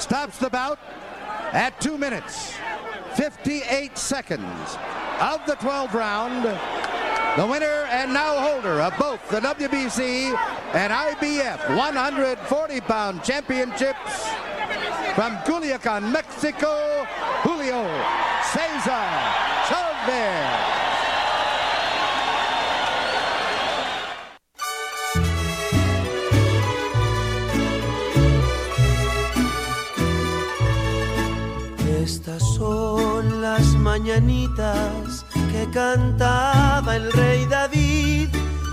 [0.00, 0.78] stops the bout
[1.52, 2.54] at 2 minutes
[3.14, 4.78] 58 seconds
[5.20, 6.44] of the 12th round.
[7.36, 10.34] The winner and now holder of both the WBC
[10.74, 14.28] and IBF 140 pound championships
[15.14, 17.06] from Culiacan, Mexico,
[17.42, 17.84] Julio
[18.42, 19.06] Cesar
[19.68, 20.59] Chavez.
[32.02, 38.28] Estas son las mañanitas que cantaba el rey David.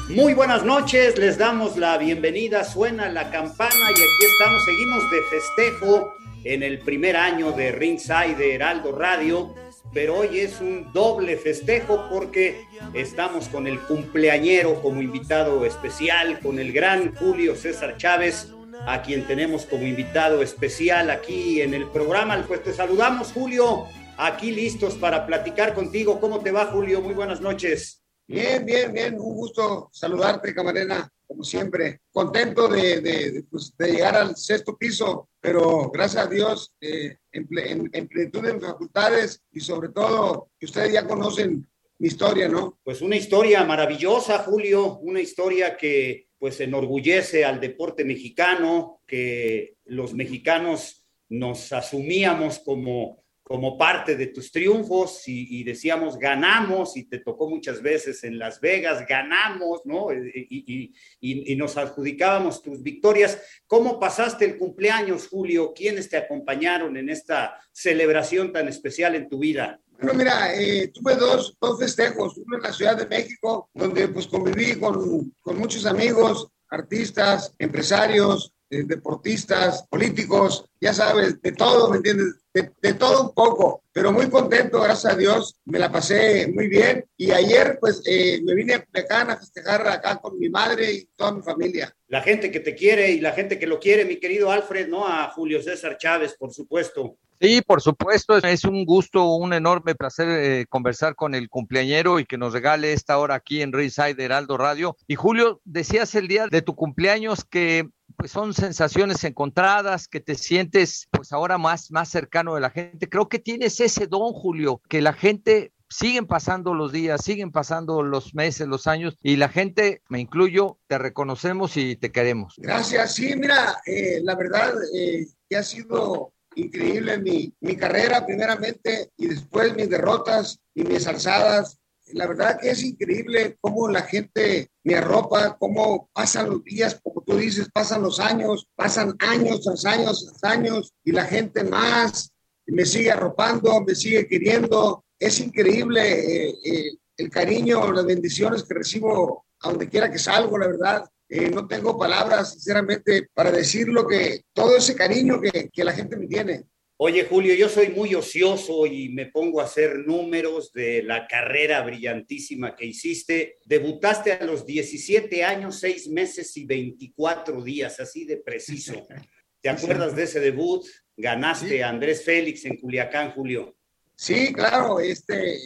[0.07, 5.21] Muy buenas noches, les damos la bienvenida, suena la campana y aquí estamos, seguimos de
[5.23, 6.13] festejo
[6.45, 9.53] en el primer año de Ringside de Heraldo Radio,
[9.93, 16.59] pero hoy es un doble festejo porque estamos con el cumpleañero como invitado especial, con
[16.59, 18.53] el gran Julio César Chávez,
[18.85, 22.43] a quien tenemos como invitado especial aquí en el programa.
[22.47, 23.85] Pues te saludamos, Julio,
[24.17, 26.19] aquí listos para platicar contigo.
[26.19, 27.01] ¿Cómo te va, Julio?
[27.01, 28.03] Muy buenas noches.
[28.27, 29.13] Bien, bien, bien.
[29.15, 32.01] Un gusto saludarte, camarena, como siempre.
[32.11, 37.47] Contento de, de, pues, de llegar al sexto piso, pero gracias a Dios, eh, en,
[37.57, 41.67] en, en plenitud de facultades y sobre todo que ustedes ya conocen
[41.99, 42.79] mi historia, ¿no?
[42.83, 50.13] Pues una historia maravillosa, Julio, una historia que pues enorgullece al deporte mexicano, que los
[50.13, 57.49] mexicanos nos asumíamos como, como parte de tus triunfos y, decíamos ganamos y te tocó
[57.49, 60.11] muchas veces en Las Vegas, ganamos, ¿no?
[60.11, 63.41] Y, y, y, nos adjudicábamos tus victorias.
[63.65, 65.73] ¿Cómo pasaste el cumpleaños, Julio?
[65.73, 69.81] ¿Quiénes te acompañaron en esta celebración tan especial en tu vida?
[69.99, 74.27] Bueno, mira, eh, tuve dos, dos festejos, uno en la Ciudad de México, donde pues
[74.27, 81.97] conviví con, con muchos amigos, artistas, empresarios, eh, deportistas, políticos, ya sabes, de todo, ¿me
[81.97, 82.35] entiendes?
[82.53, 87.05] De, todo un poco, pero muy contento, gracias a Dios, me la pasé muy bien
[87.15, 91.33] y ayer pues eh, me vine acá a festejar acá con mi madre y toda
[91.33, 91.95] mi familia.
[92.07, 95.07] La gente que te quiere y la gente que lo quiere, mi querido Alfred, ¿no?
[95.07, 97.19] A Julio César Chávez, por supuesto.
[97.39, 102.25] Sí, por supuesto, es un gusto, un enorme placer eh, conversar con el cumpleañero y
[102.25, 104.97] que nos regale esta hora aquí en Ringside Heraldo Radio.
[105.07, 110.33] Y Julio, decías el día de tu cumpleaños que pues son sensaciones encontradas, que te
[110.33, 113.07] sientes pues ahora más, más cercano de la gente.
[113.07, 118.01] Creo que tienes ese don, Julio, que la gente siguen pasando los días, siguen pasando
[118.01, 122.55] los meses, los años y la gente, me incluyo, te reconocemos y te queremos.
[122.57, 129.11] Gracias, sí, mira, eh, la verdad eh, que ha sido increíble mi, mi carrera primeramente
[129.17, 131.77] y después mis derrotas y mis alzadas.
[132.13, 137.21] La verdad que es increíble cómo la gente me arropa, cómo pasan los días, como
[137.21, 142.31] tú dices, pasan los años, pasan años tras años tras años y la gente más
[142.65, 145.03] me sigue arropando, me sigue queriendo.
[145.19, 146.01] Es increíble
[146.49, 151.09] eh, eh, el cariño, las bendiciones que recibo a donde quiera que salgo, la verdad.
[151.29, 155.93] Eh, no tengo palabras, sinceramente, para decir lo que, todo ese cariño que, que, la
[155.93, 156.63] gente me tiene.
[156.99, 161.83] Oye, Julio, yo soy muy ocioso y me pongo a hacer números de la carrera
[161.83, 163.57] brillantísima que hiciste.
[163.65, 168.93] Debutaste a los 17 años, 6 meses y 24 días, así de preciso.
[169.61, 170.85] ¿Te acuerdas de ese debut?
[171.15, 171.81] Ganaste sí.
[171.81, 173.75] a Andrés Félix en Culiacán, Julio.
[174.15, 175.59] Sí, claro, este,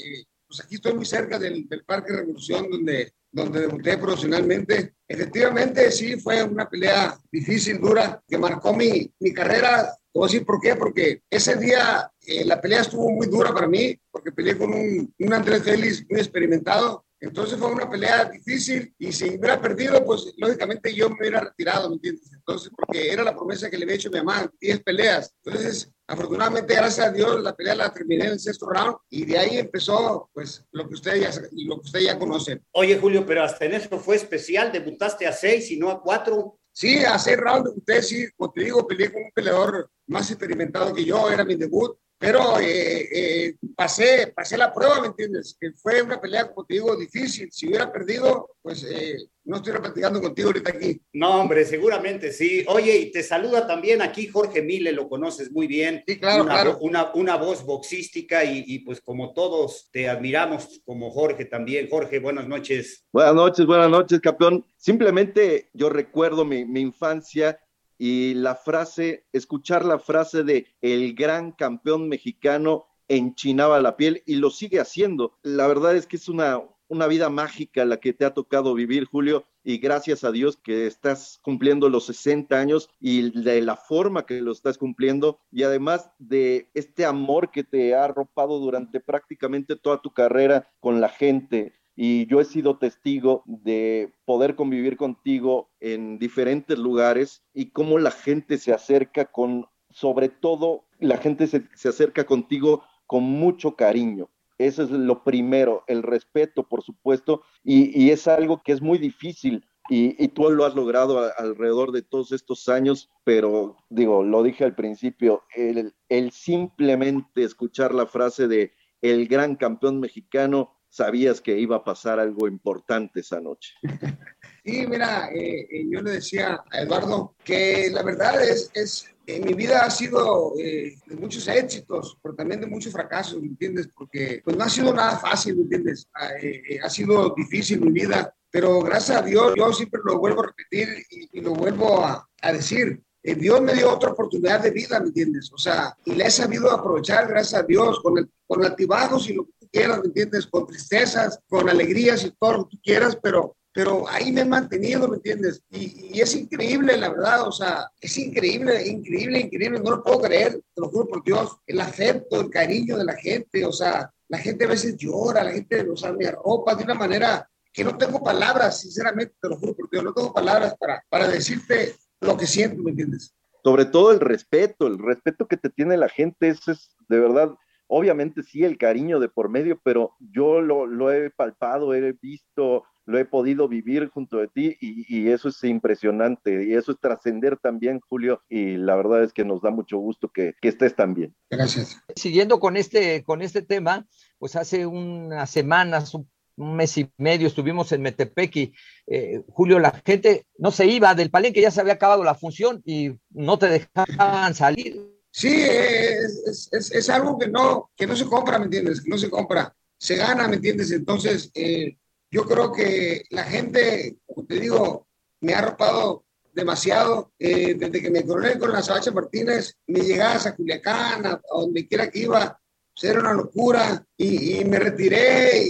[0.51, 4.95] pues aquí estoy muy cerca del, del Parque Revolución, donde donde debuté profesionalmente.
[5.07, 9.83] Efectivamente, sí, fue una pelea difícil, dura, que marcó mi, mi carrera.
[9.83, 13.53] Te voy a decir por qué, porque ese día eh, la pelea estuvo muy dura
[13.53, 18.25] para mí, porque peleé con un, un Andrés Félix muy experimentado Entonces fue una pelea
[18.25, 22.33] difícil y si hubiera perdido, pues lógicamente yo me hubiera retirado, ¿me entiendes?
[22.33, 25.31] Entonces, porque era la promesa que le había hecho mi mamá, 10 peleas.
[25.44, 29.38] Entonces, afortunadamente, gracias a Dios, la pelea la terminé en el sexto round y de
[29.38, 32.65] ahí empezó, pues, lo que ustedes ya, lo que ustedes ya conocen.
[32.71, 36.57] Oye, Julio, pero hasta en eso fue especial, debutaste a seis y no a cuatro.
[36.73, 40.91] Sí, a seis rounds debuté, sí, como te digo, peleé con un peleador más experimentado
[40.91, 45.57] que yo, era mi debut pero eh, eh, pasé, pasé la prueba, ¿me entiendes?
[45.59, 47.51] Que fue una pelea, como te digo, difícil.
[47.51, 51.01] Si hubiera perdido, pues eh, no estoy platicando contigo ahorita aquí.
[51.13, 52.63] No, hombre, seguramente sí.
[52.68, 56.03] Oye, y te saluda también aquí Jorge Mille, lo conoces muy bien.
[56.06, 56.77] Sí, claro, una, claro.
[56.81, 61.89] Una, una voz boxística y, y, pues como todos te admiramos, como Jorge también.
[61.89, 63.03] Jorge, buenas noches.
[63.12, 64.63] Buenas noches, buenas noches, campeón.
[64.77, 67.59] Simplemente yo recuerdo mi, mi infancia
[68.03, 74.38] y la frase, escuchar la frase de el gran campeón mexicano enchinaba la piel y
[74.38, 75.38] lo sigue haciendo.
[75.44, 79.06] La verdad es que es una, una vida mágica la que te ha tocado vivir,
[79.06, 84.25] Julio, y gracias a Dios que estás cumpliendo los 60 años y de la forma
[84.25, 89.75] que lo estás cumpliendo y además de este amor que te ha arropado durante prácticamente
[89.75, 95.69] toda tu carrera con la gente, y yo he sido testigo de poder convivir contigo
[95.79, 101.63] en diferentes lugares y cómo la gente se acerca con, sobre todo, la gente se,
[101.75, 104.29] se acerca contigo con mucho cariño.
[104.57, 108.97] Eso es lo primero, el respeto, por supuesto, y, y es algo que es muy
[108.97, 114.44] difícil y, y, tú lo has logrado alrededor de todos estos años, pero digo, lo
[114.44, 121.41] dije al principio, el, el simplemente escuchar la frase de el gran campeón mexicano sabías
[121.41, 123.73] que iba a pasar algo importante esa noche.
[124.63, 129.43] Sí, mira, eh, eh, yo le decía a Eduardo que la verdad es, es en
[129.43, 133.88] mi vida ha sido eh, de muchos éxitos, pero también de muchos fracasos, ¿me entiendes?
[133.88, 136.07] Porque pues no ha sido nada fácil, ¿me entiendes?
[136.13, 140.44] Ha, eh, ha sido difícil mi vida, pero gracias a Dios yo siempre lo vuelvo
[140.44, 143.01] a repetir y, y lo vuelvo a, a decir.
[143.23, 145.51] Eh, Dios me dio otra oportunidad de vida, ¿me entiendes?
[145.53, 149.33] O sea, y la he sabido aprovechar, gracias a Dios, con, el, con altibajos y
[149.33, 150.45] lo que tú quieras, ¿me entiendes?
[150.45, 154.45] Con tristezas, con alegrías y todo lo que tú quieras, pero pero ahí me he
[154.45, 155.63] mantenido, ¿me entiendes?
[155.69, 160.24] Y, y, es increíble, la verdad, o sea, es increíble, increíble, increíble, no lo puedo
[160.24, 164.12] creer, te lo juro por Dios, el afecto, el cariño de la gente, o sea,
[164.27, 167.86] la gente a veces llora, la gente, o sea, me arropa de una manera que
[167.86, 171.95] no tengo palabras, sinceramente, te lo juro por Dios, no tengo palabras para, para decirte
[172.19, 173.33] lo que siento, ¿me entiendes?
[173.63, 177.56] Sobre todo el respeto, el respeto que te tiene la gente, eso es de verdad,
[177.91, 182.83] obviamente sí, el cariño de por medio, pero yo lo, lo he palpado, he visto
[183.05, 186.99] lo he podido vivir junto a ti y, y, eso es impresionante y eso es
[186.99, 190.95] trascender también, Julio, y la verdad es que nos da mucho gusto que, que estés
[190.95, 191.35] también.
[191.49, 191.99] Gracias.
[192.15, 194.05] Siguiendo con este, con este tema,
[194.37, 198.73] pues hace unas semanas, un, un mes y medio estuvimos en Metepec y
[199.07, 202.81] eh, Julio, la gente no se iba del palenque, ya se había acabado la función
[202.85, 205.20] y no te dejaban salir.
[205.31, 209.01] Sí, es, es, algo que no, que no se compra, ¿me entiendes?
[209.01, 210.92] Que no se compra, se gana, ¿me entiendes?
[210.92, 211.98] Entonces, eh,
[212.30, 215.07] yo creo que la gente, como te digo,
[215.39, 217.33] me ha arropado demasiado.
[217.39, 221.42] Eh, desde que me coroné con la Sabacha Martínez, me llegabas a Culiacán, a, a,
[221.54, 222.60] donde quiera que iba,
[222.94, 224.06] pues era una locura.
[224.18, 225.63] Y, me retiré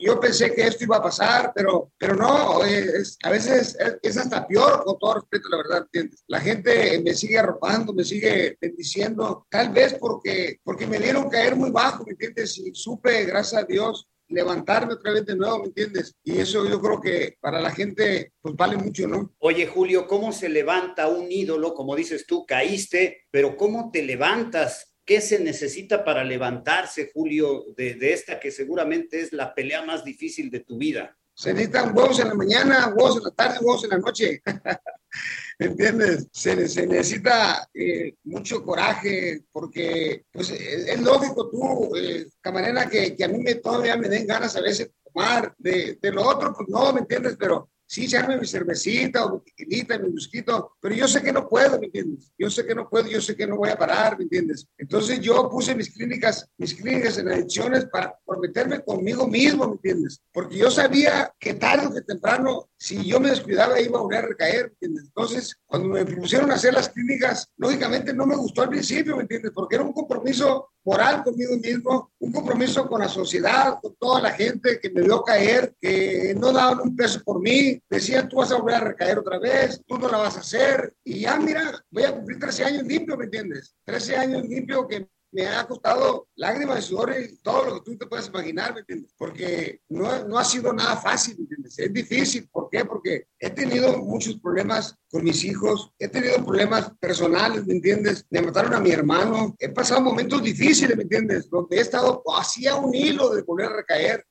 [0.00, 4.46] yo pensé que esto iba a pasar, pero, pero no, es, a veces es, hasta
[4.46, 6.24] peor, con todo respeto, la verdad, ¿entiendes?
[6.26, 11.56] La gente me sigue arropando, me sigue bendiciendo, tal vez porque, porque me dieron caer
[11.56, 12.58] muy bajo, ¿me entiendes?
[12.58, 16.14] Y supe, gracias a Dios, levantarme otra vez de nuevo, ¿me entiendes?
[16.22, 19.34] Y eso yo creo que para la gente pues vale mucho, ¿no?
[19.38, 21.74] Oye, Julio, ¿cómo se levanta un ídolo?
[21.74, 24.94] Como dices tú, caíste, pero ¿cómo te levantas?
[25.08, 30.04] ¿Qué se necesita para levantarse, Julio, de, de esta que seguramente es la pelea más
[30.04, 31.16] difícil de tu vida?
[31.32, 34.42] Se necesitan huevos en la mañana, huevos en la tarde, huevos en la noche.
[35.58, 36.26] ¿Entiendes?
[36.30, 43.16] Se, se necesita eh, mucho coraje porque pues, es, es lógico tú, eh, camarena, que,
[43.16, 46.22] que, a mí me, todavía me den ganas a veces de tomar, de, de lo
[46.28, 47.34] otro, pues no, ¿me entiendes?
[47.38, 51.48] Pero sí, echarme mi cervecita o mi tequilita, mi mosquito, pero yo sé que no
[51.48, 52.30] puedo, ¿me entiendes?
[52.38, 54.66] Yo sé que no puedo, yo sé que no voy a parar, ¿me entiendes?
[54.76, 60.20] Entonces yo puse mis clínicas, mis clínicas en adicciones para prometerme conmigo mismo, ¿me entiendes?
[60.32, 64.24] Porque yo sabía que tarde o que temprano, si yo me descuidaba, iba a volver
[64.24, 65.04] a recaer, ¿me entiendes?
[65.06, 69.52] Entonces, cuando me propusieron hacer las clínicas, lógicamente no me gustó al principio, ¿me entiendes?
[69.54, 74.30] Porque era un compromiso moral conmigo mismo, un compromiso con la sociedad, con toda la
[74.30, 78.52] gente que me vio caer, que no daban un peso por mí, decían tú vas
[78.52, 81.84] a volver a recaer otra vez, tú no la vas a hacer, y ya mira,
[81.90, 83.74] voy a cumplir 13 años limpio, ¿me entiendes?
[83.84, 88.06] 13 años limpio que me ha costado lágrimas, sudor y todo lo que tú te
[88.06, 89.12] puedes imaginar, ¿me entiendes?
[89.16, 91.78] Porque no, no ha sido nada fácil, ¿me entiendes?
[91.78, 92.84] Es difícil, ¿por qué?
[92.84, 98.26] Porque he tenido muchos problemas con mis hijos, he tenido problemas personales, ¿me entiendes?
[98.30, 101.50] Me mataron a mi hermano, he pasado momentos difíciles, ¿me entiendes?
[101.50, 104.24] Donde he estado hacía un hilo de volver a recaer,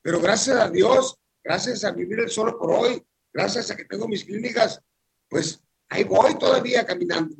[0.00, 4.06] pero gracias a Dios, gracias a vivir el solo por hoy, gracias a que tengo
[4.06, 4.80] mis clínicas,
[5.28, 7.34] pues ahí voy todavía caminando.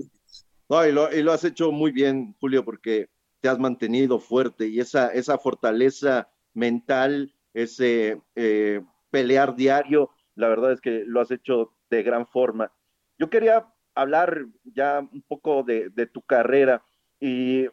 [0.68, 3.08] No, y lo, y lo has hecho muy bien, Julio, porque
[3.40, 10.72] te has mantenido fuerte y esa, esa fortaleza mental, ese eh, pelear diario, la verdad
[10.72, 12.72] es que lo has hecho de gran forma.
[13.18, 16.84] Yo quería hablar ya un poco de, de tu carrera
[17.20, 17.66] y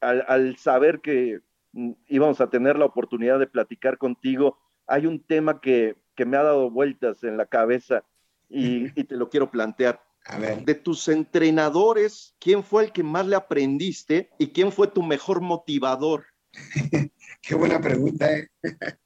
[0.00, 1.40] al, al, saber que
[1.72, 6.36] mm, íbamos a tener la oportunidad de platicar contigo, hay un tema que, que me
[6.36, 8.04] ha dado vueltas en la cabeza
[8.48, 10.00] y, y te lo quiero plantear.
[10.26, 10.64] A ver.
[10.64, 15.40] De tus entrenadores, ¿quién fue el que más le aprendiste y quién fue tu mejor
[15.40, 16.24] motivador?
[17.42, 18.48] Qué buena pregunta, ¿eh?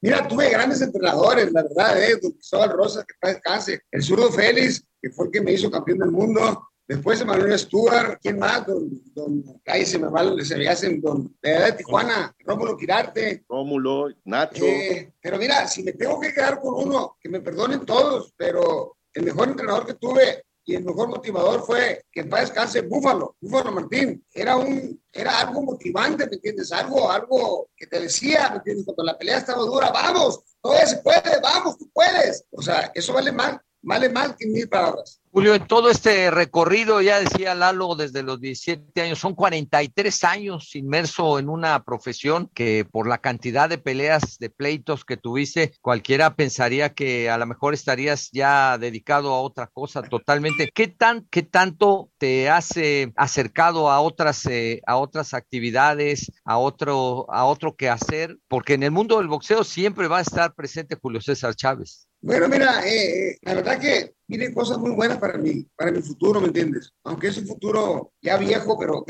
[0.00, 2.18] Mira, tuve grandes entrenadores, la verdad, ¿eh?
[2.22, 3.80] Don Cristóbal Rosa, que está descanse.
[3.90, 6.68] El zurdo Félix, que fue el que me hizo campeón del mundo.
[6.86, 8.66] Después Emanuel Stuart, ¿quién más?
[8.66, 13.42] Don, don, ahí se me va, se me hacen, don, de, de Tijuana, Rómulo Quirarte.
[13.48, 14.66] Rómulo, Nacho.
[14.66, 18.98] Eh, pero mira, si me tengo que quedar con uno, que me perdonen todos, pero
[19.14, 23.72] el mejor entrenador que tuve y el mejor motivador fue que paz descanse Búfalo, Búfalo
[23.72, 24.24] Martín.
[24.32, 26.72] Era un, era algo motivante, ¿me entiendes?
[26.72, 28.86] Algo, algo que te decía, ¿me entiendes?
[28.86, 32.44] Cuando la pelea estaba dura, vamos, todavía se puede, vamos, tú puedes.
[32.50, 35.20] O sea, eso vale más, vale más que mil palabras.
[35.30, 40.76] Julio, en todo este recorrido, ya decía Lalo, desde los 17 años, son 43 años
[40.76, 46.36] inmerso en una profesión que por la cantidad de peleas, de pleitos que tuviste, cualquiera
[46.36, 50.70] pensaría que a lo mejor estarías ya dedicado a otra cosa totalmente.
[50.72, 56.58] ¿Qué, tan, qué tanto te has eh, acercado a otras, eh, a otras actividades, a
[56.58, 58.38] otro, a otro que hacer?
[58.46, 62.06] Porque en el mundo del boxeo siempre va a estar presente Julio César Chávez.
[62.26, 66.40] Bueno, mira, eh, la verdad que vienen cosas muy buenas para mí, para mi futuro,
[66.40, 66.90] ¿me entiendes?
[67.04, 69.04] Aunque es un futuro ya viejo, pero,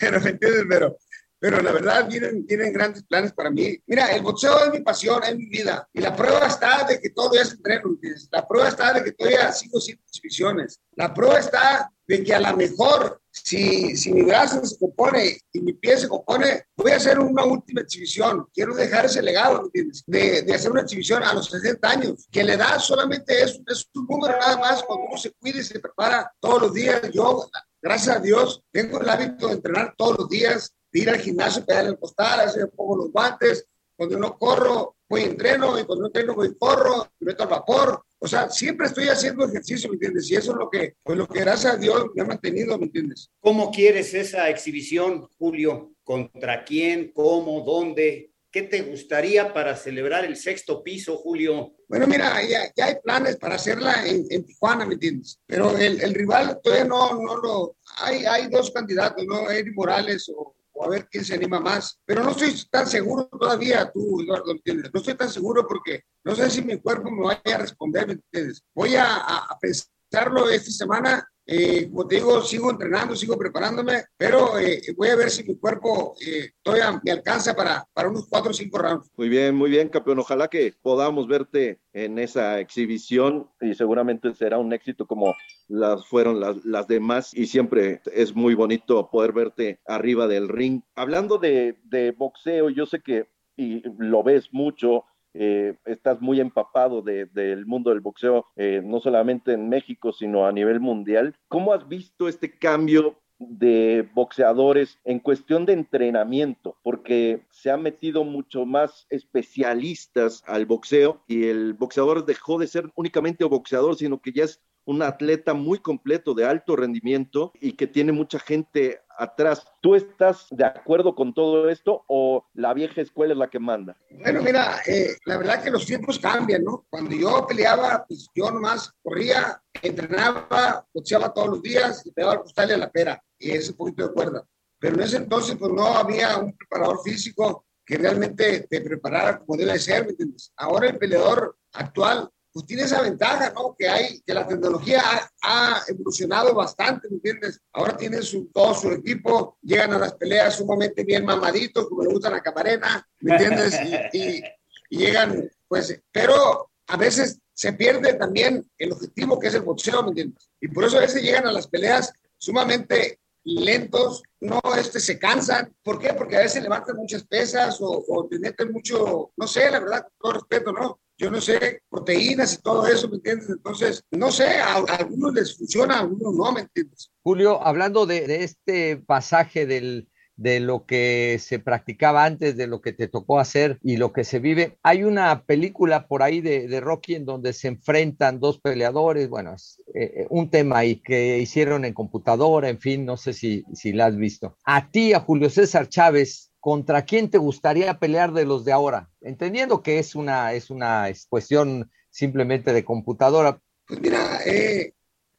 [0.00, 0.64] pero ¿me entiendes?
[0.68, 0.96] Pero,
[1.40, 3.76] pero la verdad vienen, vienen grandes planes para mí.
[3.88, 5.88] Mira, el boxeo es mi pasión, es mi vida.
[5.92, 8.28] Y la prueba está de que todavía es entreno, ¿entiendes?
[8.30, 10.78] La prueba está de que todavía sigo sin exhibiciones.
[10.92, 15.62] La prueba está de que a lo mejor si, si mi brazo se compone y
[15.62, 18.46] mi pie se compone, voy a hacer una última exhibición.
[18.52, 20.04] Quiero dejar ese legado, ¿entiendes?
[20.06, 23.88] De, de hacer una exhibición a los 60 años, que la edad solamente es, es
[23.94, 27.00] un número nada más cuando uno se cuida y se prepara todos los días.
[27.14, 27.48] Yo,
[27.80, 31.64] gracias a Dios, tengo el hábito de entrenar todos los días, de ir al gimnasio,
[31.64, 33.64] pegar el costal, hacer pongo los guantes.
[33.96, 38.04] Cuando no corro, voy entreno, y cuando no entreno, voy corro, me meto al vapor.
[38.18, 40.30] O sea, siempre estoy haciendo ejercicio, ¿me entiendes?
[40.30, 42.86] Y eso es lo que, pues lo que gracias a Dios me ha mantenido, ¿me
[42.86, 43.30] entiendes?
[43.40, 45.92] ¿Cómo quieres esa exhibición, Julio?
[46.04, 47.12] ¿Contra quién?
[47.12, 47.62] ¿Cómo?
[47.62, 48.30] ¿Dónde?
[48.50, 51.72] ¿Qué te gustaría para celebrar el sexto piso, Julio?
[51.88, 55.40] Bueno, mira, ya, ya hay planes para hacerla en, en, Tijuana, ¿me entiendes?
[55.46, 57.76] Pero el, el rival todavía no, no lo...
[57.98, 59.50] Hay, hay dos candidatos, ¿no?
[59.50, 61.98] Eddie Morales o, a ver quién se anima más.
[62.04, 64.90] Pero no estoy tan seguro todavía, tú, Eduardo, ¿me entiendes?
[64.92, 68.12] No estoy tan seguro porque no sé si mi cuerpo me vaya a responder, ¿me
[68.14, 68.62] entiendes?
[68.74, 74.58] Voy a, a pensarlo esta semana eh, como te digo, sigo entrenando, sigo preparándome, pero
[74.58, 78.52] eh, voy a ver si mi cuerpo eh, todavía me alcanza para, para unos cuatro
[78.52, 79.10] o cinco rounds.
[79.16, 80.20] Muy bien, muy bien, campeón.
[80.20, 85.34] Ojalá que podamos verte en esa exhibición y seguramente será un éxito como
[85.72, 90.82] las fueron las, las demás y siempre es muy bonito poder verte arriba del ring.
[90.94, 93.26] Hablando de, de boxeo, yo sé que
[93.56, 99.00] y lo ves mucho, eh, estás muy empapado del de, mundo del boxeo, eh, no
[99.00, 101.34] solamente en México, sino a nivel mundial.
[101.48, 106.76] ¿Cómo has visto este cambio de boxeadores en cuestión de entrenamiento?
[106.82, 112.90] Porque se han metido mucho más especialistas al boxeo y el boxeador dejó de ser
[112.94, 117.86] únicamente boxeador, sino que ya es un atleta muy completo de alto rendimiento y que
[117.86, 119.64] tiene mucha gente atrás.
[119.80, 123.96] ¿Tú estás de acuerdo con todo esto o la vieja escuela es la que manda?
[124.10, 126.86] Bueno, mira, eh, la verdad que los tiempos cambian, ¿no?
[126.90, 132.42] Cuando yo peleaba, pues yo nomás corría, entrenaba, boxeaba todos los días y pegaba al
[132.42, 134.46] costal a la pera y ese poquito de cuerda.
[134.78, 139.56] Pero en ese entonces, pues no había un preparador físico que realmente te preparara como
[139.56, 140.52] debe ser, ¿me entiendes?
[140.56, 143.74] Ahora el peleador actual pues tiene esa ventaja, ¿no?
[143.78, 147.60] Que hay, que la tecnología ha, ha evolucionado bastante, ¿me entiendes?
[147.72, 152.12] Ahora tienen su, todo su equipo, llegan a las peleas sumamente bien mamaditos, como le
[152.12, 153.74] gustan a Camarena, ¿me entiendes?
[154.12, 154.44] Y, y,
[154.90, 160.02] y, llegan, pues, pero a veces se pierde también el objetivo que es el boxeo,
[160.02, 160.50] ¿me entiendes?
[160.60, 165.74] Y por eso a veces llegan a las peleas sumamente lentos, no este, se cansan.
[165.82, 166.12] ¿Por qué?
[166.14, 170.02] Porque a veces levantan muchas pesas o, o te meten mucho, no sé, la verdad,
[170.02, 171.00] con todo respeto, ¿no?
[171.22, 173.48] Yo no sé, proteínas y todo eso, ¿me entiendes?
[173.48, 177.12] Entonces, no sé, a, algunos les funciona, a algunos no, ¿me entiendes?
[177.22, 182.92] Julio, hablando de, este pasaje del, de lo que se practicaba antes, de lo que
[182.92, 184.78] te tocó hacer y lo que se vive.
[184.82, 189.54] Hay una película por ahí de, de Rocky en donde se enfrentan dos peleadores, bueno,
[189.54, 193.92] es eh, un tema ahí que hicieron en computadora, en fin, no sé si, si
[193.92, 194.56] la has visto.
[194.64, 199.10] A ti, a Julio César Chávez, ¿contra quién te gustaría pelear de los de ahora?
[199.20, 203.60] Entendiendo que es una, es una cuestión simplemente de computadora.
[203.84, 204.94] Pues mira, eh,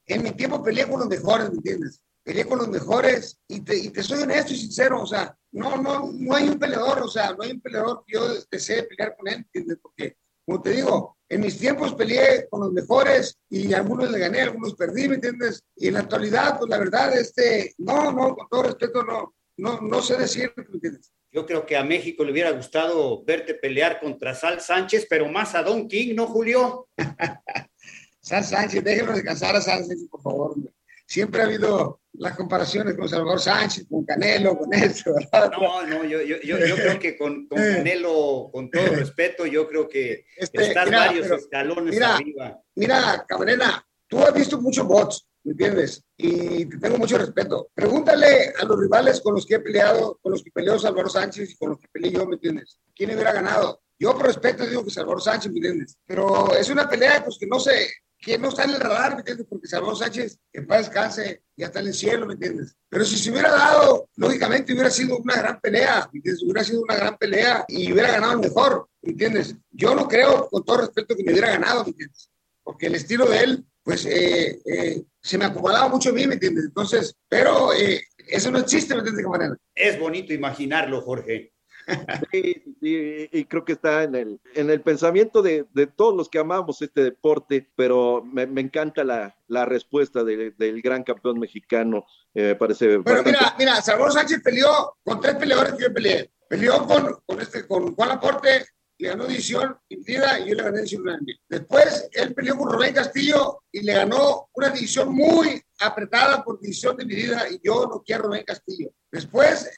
[0.05, 2.01] en mi tiempo peleé con los mejores, ¿me entiendes?
[2.23, 5.77] peleé con los mejores y te, y te, soy honesto y sincero, o sea, no,
[5.77, 9.15] no, no hay un peleador, o sea, no hay un peleador que yo desee pelear
[9.15, 9.77] con él, ¿entiendes?
[9.81, 14.41] Porque, como te digo, en mis tiempos peleé con los mejores y algunos le gané,
[14.41, 15.63] algunos perdí, ¿me entiendes?
[15.75, 19.81] Y en la actualidad, pues la verdad, este, no, no, con todo respeto, no, no,
[19.81, 20.53] no sé decir.
[21.31, 25.55] Yo creo que a México le hubiera gustado verte pelear contra Sal Sánchez, pero más
[25.55, 26.89] a Don King, ¿no, Julio?
[28.21, 30.55] Sal Sánchez, déjenlo descansar a Sal Sánchez, por favor.
[31.05, 35.51] Siempre ha habido las comparaciones con Salvador Sánchez, con Canelo, con eso, ¿verdad?
[35.51, 39.67] No, no, yo, yo, yo, yo creo que con, con, Canelo, con todo respeto, yo
[39.67, 42.61] creo que este, estás mira, varios pero, escalones mira, arriba.
[42.75, 46.03] Mira, Cabrera, tú has visto muchos bots, ¿me entiendes?
[46.17, 47.69] Y te tengo mucho respeto.
[47.73, 51.51] Pregúntale a los rivales con los que he peleado, con los que peleó Salvador Sánchez
[51.51, 52.79] y con los que peleé yo, ¿me entiendes?
[52.95, 53.81] ¿Quién hubiera ganado?
[53.99, 55.97] Yo por respeto digo que Salvador Sánchez, ¿me entiendes?
[56.05, 57.89] Pero es una pelea pues, que no sé,
[58.23, 59.45] que no está en el radar, ¿me entiendes?
[59.49, 62.75] Porque Salvador Sánchez, que paz descanse, ya está en el cielo, ¿me entiendes?
[62.89, 66.43] Pero si se hubiera dado, lógicamente hubiera sido una gran pelea, ¿me entiendes?
[66.43, 69.55] Hubiera sido una gran pelea y hubiera ganado el mejor, ¿me entiendes?
[69.71, 72.29] Yo no creo, con todo respeto, que me hubiera ganado, ¿me entiendes?
[72.63, 76.35] Porque el estilo de él, pues, eh, eh, se me acomodaba mucho a mí, ¿me
[76.35, 76.65] entiendes?
[76.65, 79.23] Entonces, pero eh, eso no existe, ¿me entiendes?
[79.25, 79.57] Camarada?
[79.75, 81.53] Es bonito imaginarlo, Jorge.
[82.31, 86.29] Sí, sí, y creo que está en el, en el pensamiento de, de todos los
[86.29, 91.39] que amamos este deporte, pero me, me encanta la, la respuesta de, del gran campeón
[91.39, 92.05] mexicano.
[92.33, 92.97] Eh, me parece.
[92.97, 93.31] Bueno, bastante...
[93.31, 96.31] mira, mira, Salvador Sánchez peleó con tres peleadores que yo peleé.
[96.47, 98.65] Peleó con, con, este, con Juan Laporte,
[99.03, 101.33] le ganó decisión dividida y yo le gané decisión unánime.
[101.49, 106.95] Después él peleó con Rubén Castillo y le ganó una división muy apretada por decisión
[106.95, 108.91] dividida y yo no quiero Rubén Castillo.
[109.11, 109.69] Después,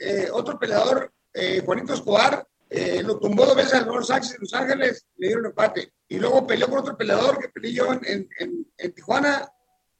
[0.00, 4.40] eh, otro peleador eh, Juanito Escobar eh, lo tumbó dos veces a Salvador Sánchez en
[4.42, 5.94] Los Ángeles, le dieron empate.
[6.06, 8.28] Y luego peleó con otro peleador que peleé yo en,
[8.94, 9.50] Tijuana.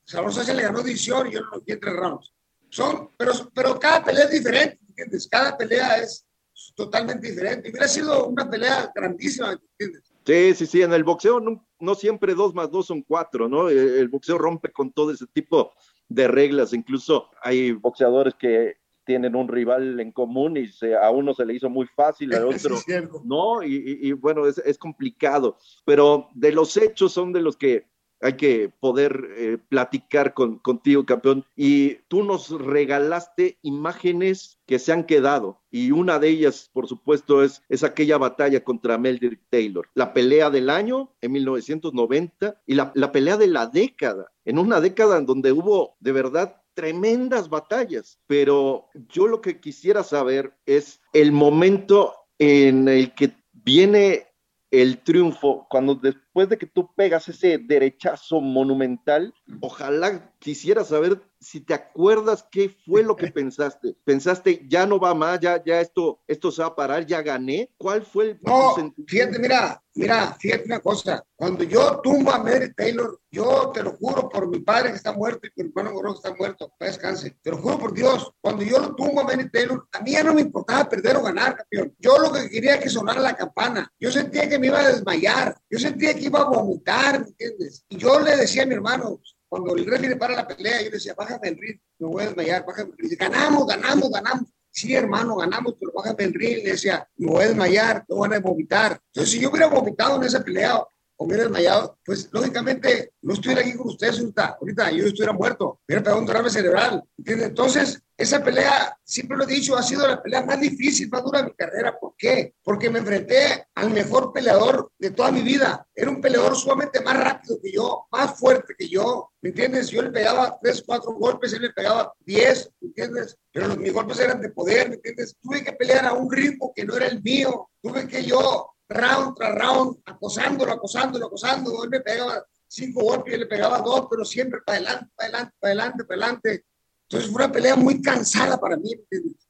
[0.05, 2.35] Salvador Sánchez le ganó división y yo lo en tres rounds.
[2.69, 5.27] Son, pero, pero cada pelea es diferente, ¿entiendes?
[5.27, 6.27] Cada pelea es
[6.75, 7.71] totalmente diferente.
[7.71, 10.13] Hubiera sido una pelea grandísima, ¿entiendes?
[10.27, 13.69] Sí, sí, sí, en el boxeo no, no siempre dos más dos son cuatro, ¿no?
[13.69, 15.73] El, el boxeo rompe con todo ese tipo
[16.09, 16.73] de reglas.
[16.73, 21.53] Incluso hay boxeadores que tienen un rival en común y se, a uno se le
[21.53, 22.93] hizo muy fácil, al otro Sí,
[23.25, 27.57] no, y, y- y bueno, es, es complicado, pero de los hechos son de los
[27.59, 27.87] que
[28.25, 34.93] hay que poder eh, platicar con, contigo, campeón, y tú nos regalaste imágenes que se
[34.93, 39.89] han quedado, y una de ellas, por supuesto, es, es aquella batalla contra Meldrick Taylor,
[39.95, 44.81] la pelea del año en 1990 y la, la pelea de la década, en una
[44.81, 51.01] década en donde hubo de verdad tremendas batallas, pero yo lo que quisiera saber es
[51.13, 54.27] el momento en el que viene
[54.71, 56.01] el triunfo, cuando
[56.35, 62.75] después de que tú pegas ese derechazo monumental, ojalá quisiera saber si te acuerdas qué
[62.85, 63.95] fue lo que pensaste.
[64.05, 67.71] Pensaste, ya no va más, ya, ya esto, esto se va a parar, ya gané.
[67.77, 68.75] ¿Cuál fue el No,
[69.07, 71.23] fíjate, mira, mira, fíjate una cosa.
[71.37, 75.13] Cuando yo tumbo a Mary Taylor, yo te lo juro por mi padre que está
[75.13, 77.37] muerto y por mi hermano Gorón que está muerto, para descanse.
[77.43, 78.33] Te lo juro por Dios.
[78.41, 81.23] Cuando yo lo tumbo a Mary Taylor, a mí ya no me importaba perder o
[81.23, 81.95] ganar, campeón.
[81.99, 83.93] Yo lo que quería era que sonara la campana.
[83.99, 85.57] Yo sentía que me iba a desmayar.
[85.69, 87.85] Yo sentía que iba a vomitar, ¿me entiendes?
[87.89, 90.97] Y yo le decía a mi hermano, cuando el referee para la pelea, yo le
[90.97, 93.17] decía, bájame el ritmo, me voy a desmayar, bájame el ritmo.
[93.21, 94.49] Ganamos, ganamos, ganamos.
[94.71, 96.65] Sí, hermano, ganamos, pero bájame el ritmo.
[96.65, 99.01] Le decía, me voy a desmayar, te van a vomitar.
[99.07, 100.83] Entonces, si yo hubiera vomitado en esa pelea
[101.17, 104.57] hubiera desmayado, pues lógicamente no estuviera aquí con ustedes ahorita.
[104.61, 107.03] Ahorita yo estuviera muerto, hubiera pegado un derrame cerebral.
[107.17, 107.49] ¿entiendes?
[107.49, 111.41] Entonces, esa pelea, siempre lo he dicho, ha sido la pelea más difícil, más dura
[111.41, 111.99] de mi carrera.
[111.99, 112.55] ¿Por qué?
[112.63, 115.87] Porque me enfrenté al mejor peleador de toda mi vida.
[115.93, 119.33] Era un peleador sumamente más rápido que yo, más fuerte que yo.
[119.41, 119.89] ¿Me entiendes?
[119.89, 123.37] Yo le pegaba tres, cuatro golpes, él le pegaba diez, ¿me entiendes?
[123.53, 125.37] Pero los, mis golpes eran de poder, ¿me entiendes?
[125.41, 127.69] Tuve que pelear a un ritmo que no era el mío.
[127.83, 131.85] Tuve que yo, round tras round, acosándolo, acosándolo, acosándolo.
[131.85, 135.55] Él me pegaba cinco golpes, yo le pegaba dos, pero siempre para adelante, para adelante,
[135.61, 136.65] para adelante, para adelante.
[137.03, 138.91] Entonces fue una pelea muy cansada para mí,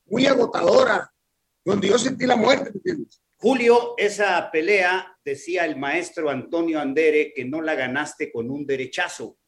[0.07, 1.11] muy agotadora,
[1.65, 2.73] donde yo sentí la muerte.
[3.37, 9.39] Julio, esa pelea, decía el maestro Antonio Andere, que no la ganaste con un derechazo,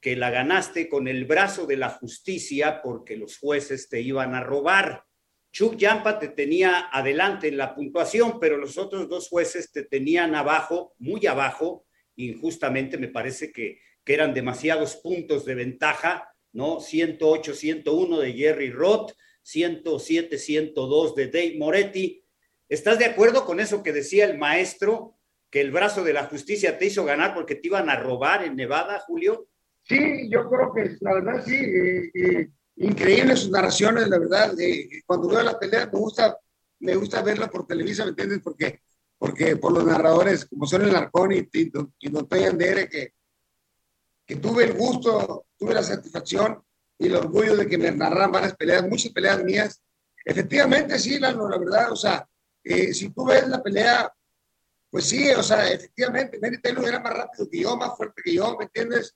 [0.00, 4.42] que la ganaste con el brazo de la justicia porque los jueces te iban a
[4.42, 5.04] robar.
[5.50, 10.34] Chuck Yampa te tenía adelante en la puntuación, pero los otros dos jueces te tenían
[10.34, 16.80] abajo, muy abajo, injustamente me parece que, que eran demasiados puntos de ventaja, ¿no?
[16.80, 22.22] 108, 101 de Jerry Roth, 107, 102 de Dave Moretti.
[22.68, 25.18] ¿Estás de acuerdo con eso que decía el maestro,
[25.50, 28.56] que el brazo de la justicia te hizo ganar porque te iban a robar en
[28.56, 29.48] Nevada, Julio?
[29.84, 31.54] Sí, yo creo que la verdad sí.
[31.54, 34.58] Eh, eh, increíbles sus narraciones, la verdad.
[34.60, 36.38] Eh, cuando veo la pelea me gusta,
[36.80, 38.40] me gusta verla por televisión, ¿me entiendes?
[38.42, 38.82] Porque,
[39.18, 43.14] porque por los narradores, como son el Arcón y, y, y Don Andere, que,
[44.26, 46.62] que tuve el gusto, tuve la satisfacción
[46.98, 49.82] y el orgullo de que me narraran varias peleas, muchas peleas mías.
[50.24, 52.28] Efectivamente, sí, la, la verdad, o sea,
[52.62, 54.12] eh, si tú ves la pelea,
[54.90, 58.34] pues sí, o sea, efectivamente, Mary Taylor era más rápido que yo, más fuerte que
[58.34, 59.14] yo, ¿me entiendes?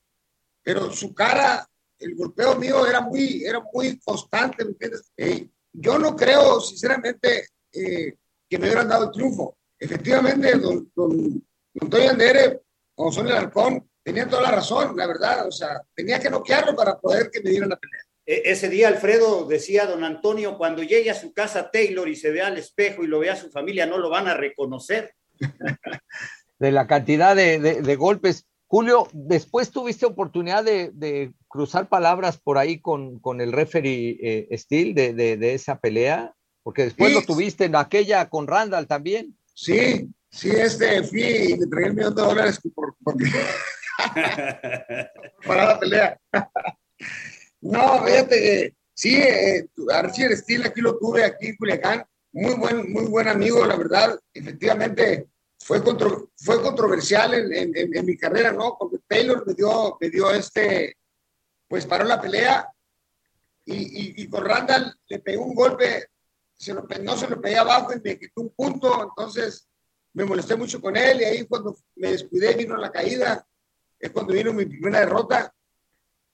[0.62, 1.68] Pero su cara,
[2.02, 5.12] el golpeo mío era muy, era muy constante, ¿me entiendes?
[5.16, 8.14] Eh, yo no creo, sinceramente, eh,
[8.48, 9.56] que me hubieran dado el triunfo.
[9.78, 12.60] Efectivamente, don, don, don Toy Andere,
[12.96, 17.30] el halcón, tenía toda la razón, la verdad, o sea, tenía que noquearlo para poder
[17.30, 18.00] que me dieran la pelea.
[18.26, 22.30] E, ese día, Alfredo, decía don Antonio, cuando llegue a su casa Taylor y se
[22.30, 25.14] vea al espejo y lo vea a su familia, no lo van a reconocer.
[26.58, 28.46] de la cantidad de, de, de golpes.
[28.68, 34.56] Julio, después tuviste oportunidad de, de cruzar palabras por ahí con, con el referee eh,
[34.56, 37.14] Steel de, de, esa pelea, porque después sí.
[37.14, 39.36] lo tuviste en aquella con Randall también.
[39.52, 43.26] Sí, sí, este, fui y le tragué el millón de dólares por, porque...
[45.46, 46.18] para la pelea.
[47.60, 52.90] no, fíjate que sí, eh, Archie Steel aquí lo tuve, aquí en Culiacán, muy buen,
[52.90, 55.28] muy buen amigo, la verdad, efectivamente
[55.60, 58.74] fue, contro, fue controversial en, en, en, mi carrera, ¿no?
[58.78, 60.96] Porque Taylor me dio, me dio este,
[61.72, 62.70] pues paró la pelea
[63.64, 66.10] y, con Randall le pegó un golpe,
[66.52, 69.70] se lo, no se lo pegué abajo y me quitó un punto, entonces
[70.12, 73.48] me molesté mucho con él y ahí cuando me descuidé vino la caída,
[73.98, 75.50] es cuando vino mi primera derrota,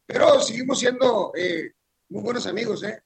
[0.07, 1.71] pero seguimos siendo eh,
[2.09, 3.01] muy buenos amigos, ¿eh?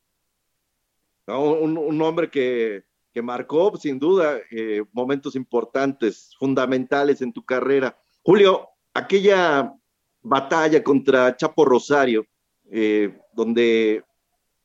[1.26, 7.94] Un hombre que, que marcó sin duda eh, momentos importantes, fundamentales en tu carrera.
[8.22, 9.74] Julio, aquella
[10.22, 12.26] batalla contra Chapo Rosario,
[12.70, 14.04] eh, donde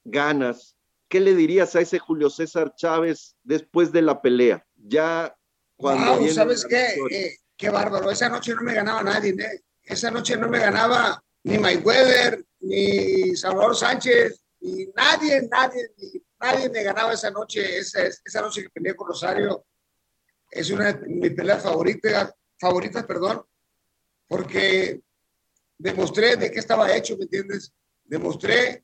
[0.03, 0.75] ganas,
[1.07, 4.65] ¿qué le dirías a ese Julio César Chávez después de la pelea?
[4.75, 5.35] Ya
[5.75, 6.17] cuando...
[6.17, 6.95] Wow, ¿Sabes qué?
[7.11, 9.63] Eh, qué bárbaro, esa noche no me ganaba nadie, ¿eh?
[9.83, 16.69] esa noche no me ganaba ni Mayweather, ni Salvador Sánchez, ni nadie, nadie, ni nadie
[16.69, 19.65] me ganaba esa noche, esa, esa noche que peleé con Rosario,
[20.51, 23.43] es una de mis peleas favoritas, favoritas, perdón,
[24.27, 25.01] porque
[25.77, 27.73] demostré de qué estaba hecho, ¿me entiendes?
[28.03, 28.83] Demostré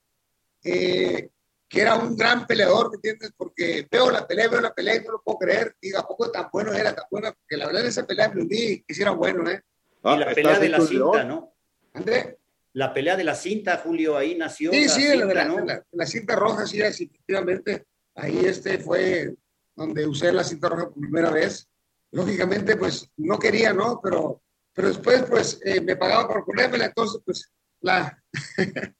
[0.63, 1.29] eh,
[1.67, 3.32] que era un gran peleador, ¿me entiendes?
[3.36, 6.29] Porque veo la pelea, veo la pelea y no lo puedo creer, digo, ¿a poco
[6.29, 7.34] tan bueno era, tan bueno?
[7.34, 9.62] Porque la verdad esa pelea me uní, que si era bueno, ¿eh?
[10.03, 11.56] Ah, y la pelea de la cinta, ¿no?
[11.93, 12.38] André.
[12.73, 14.71] La pelea de la cinta, Julio, ahí nació.
[14.71, 15.60] Sí, sí, cinta, la, ¿no?
[15.60, 17.86] la, la, cinta roja, sí, efectivamente.
[18.15, 19.36] Ahí este fue
[19.75, 21.67] donde usé la cinta roja por primera vez.
[22.12, 23.99] Lógicamente, pues no quería, ¿no?
[24.03, 24.41] Pero,
[24.73, 28.21] pero después, pues eh, me pagaba por ponérmela, entonces, pues la,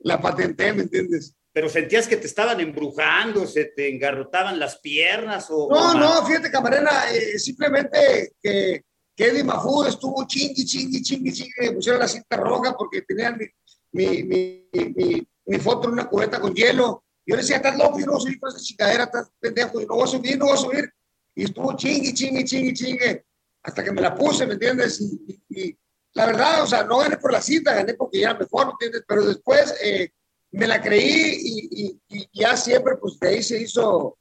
[0.00, 1.34] la patenté, ¿me entiendes?
[1.52, 5.68] Pero sentías que te estaban embrujando, se te engarrotaban las piernas o.
[5.70, 8.82] No, o no, fíjate, camarena, eh, simplemente que
[9.16, 13.38] que Eddie Mahfoud estuvo chingui, chingui, chingui, chingui, me pusieron la cinta roja porque tenían
[13.38, 13.46] mi,
[13.92, 17.04] mi, mi, mi, mi foto en una cubeta con hielo.
[17.26, 19.80] Yo le decía, estás loco, yo no voy a subir con esa chingadera, estás pendejo,
[19.80, 20.90] yo no voy a subir, no voy a subir.
[21.34, 23.20] Y estuvo chingui, chingui, chingui, chingui,
[23.64, 25.00] hasta que me la puse, ¿me entiendes?
[25.00, 25.78] Y, y, y,
[26.12, 29.02] la verdad, o sea, no gané por la cinta, gané porque ya mejor, ¿me entiendes?
[29.08, 30.12] Pero después eh,
[30.52, 34.16] me la creí y, y, ya siempre, pues de ahí se hizo,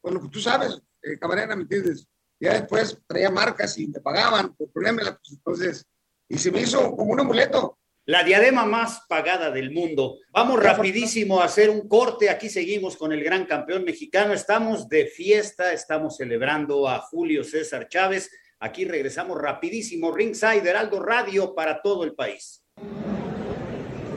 [0.00, 2.06] pues lo que tú sabes, eh, camarena, ¿me entiendes?
[2.38, 5.86] ya después traía marcas y me pagaban por ponerme pues entonces,
[6.28, 7.78] y se me hizo como un amuleto.
[8.04, 10.18] La diadema más pagada del mundo.
[10.30, 12.30] Vamos rapidísimo a hacer un corte.
[12.30, 14.32] Aquí seguimos con el gran campeón mexicano.
[14.32, 18.30] Estamos de fiesta, estamos celebrando a Julio César Chávez.
[18.60, 20.12] Aquí regresamos rapidísimo.
[20.12, 22.62] Ringside Heraldo Radio para todo el país.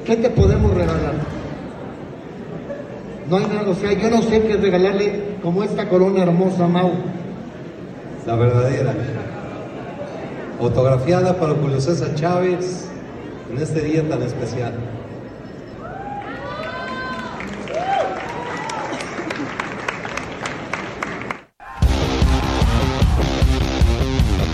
[0.05, 1.13] ¿Qué te podemos regalar?
[3.29, 6.91] No hay nada, o sea, yo no sé qué regalarle como esta corona hermosa, Mau
[8.25, 8.93] la verdadera.
[10.59, 12.87] Autografiada para Julio César Chávez
[13.49, 14.73] en este día tan especial.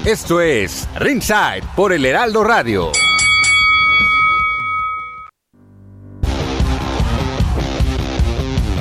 [0.05, 2.91] Esto es Ringside por el Heraldo Radio.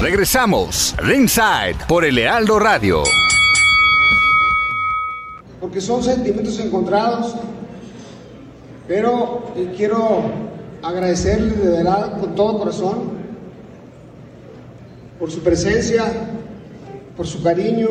[0.03, 3.05] Regresamos, Ringside por el Heraldo Radio.
[5.63, 7.35] Porque son sentimientos encontrados,
[8.87, 10.25] pero eh, quiero
[10.83, 13.15] agradecerles de verdad con todo corazón
[15.19, 16.05] por su presencia,
[17.17, 17.89] por su cariño.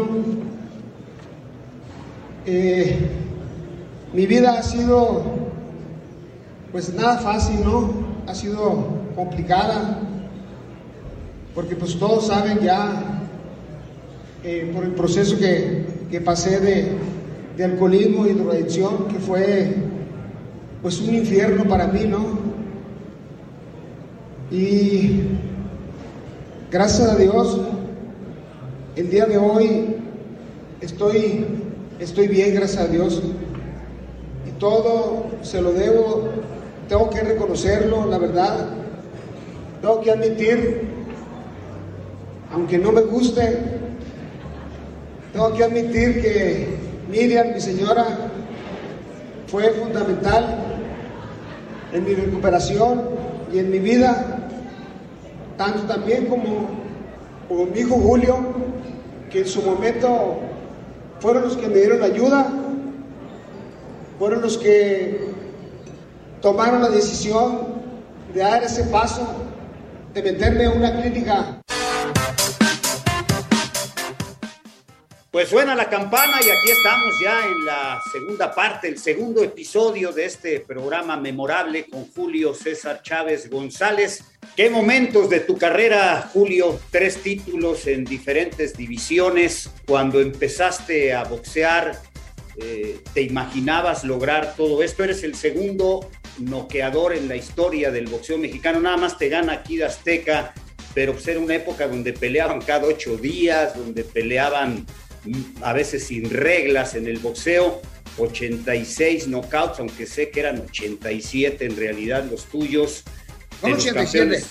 [2.46, 3.22] Eh,
[4.14, 5.24] mi vida ha sido,
[6.72, 7.92] pues nada fácil, ¿no?
[8.28, 10.00] Ha sido complicada,
[11.56, 13.22] porque pues todos saben ya
[14.44, 16.92] eh, por el proceso que, que pasé de,
[17.58, 19.76] de, alcoholismo y drogadicción, que fue
[20.84, 22.38] pues un infierno para mí, ¿no?
[24.52, 25.22] Y
[26.70, 27.62] gracias a Dios,
[28.96, 29.96] el día de hoy
[30.82, 31.46] estoy,
[32.00, 33.24] estoy bien, gracias a Dios,
[34.60, 36.30] todo se lo debo,
[36.88, 38.68] tengo que reconocerlo, la verdad,
[39.82, 40.94] tengo que admitir
[42.54, 43.58] aunque no me guste,
[45.32, 46.68] tengo que admitir que
[47.10, 48.06] Miriam, mi señora,
[49.48, 50.60] fue fundamental
[51.92, 53.02] en mi recuperación
[53.52, 54.50] y en mi vida,
[55.58, 56.70] tanto también como,
[57.74, 58.38] mi hijo Julio,
[59.32, 60.38] que en su momento
[61.20, 62.52] fueron los que me dieron ayuda,
[64.20, 65.20] fueron los que
[66.42, 67.82] tomaron la decisión
[68.34, 69.28] de dar ese paso,
[70.14, 71.60] de meterme en una clínica
[75.34, 80.12] Pues suena la campana y aquí estamos ya en la segunda parte, el segundo episodio
[80.12, 84.24] de este programa memorable con Julio César Chávez González.
[84.56, 86.80] ¿Qué momentos de tu carrera, Julio?
[86.92, 89.72] Tres títulos en diferentes divisiones.
[89.88, 92.00] Cuando empezaste a boxear,
[92.58, 95.04] eh, ¿te imaginabas lograr todo esto?
[95.04, 98.80] Eres el segundo noqueador en la historia del boxeo mexicano.
[98.80, 100.54] Nada más te gana aquí de Azteca,
[100.94, 104.86] pero pues era una época donde peleaban cada ocho días, donde peleaban
[105.62, 107.82] a veces sin reglas en el boxeo,
[108.18, 113.04] 86 knockouts, aunque sé que eran 87 en realidad los tuyos.
[113.62, 114.44] Son 87.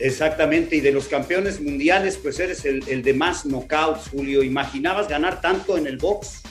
[0.00, 4.42] Exactamente, y de los campeones mundiales, pues eres el, de más knockouts, Julio.
[4.44, 6.42] ¿Imaginabas ganar tanto en el box?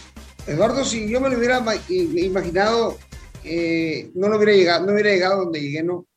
[0.48, 2.98] Eduardo, si yo me lo hubiera imaginado,
[3.44, 6.08] eh, no, lo hubiera llegado, no hubiera llegado donde llegué, ¿no?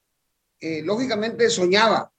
[0.61, 2.13] Eh, lógicamente soñaba,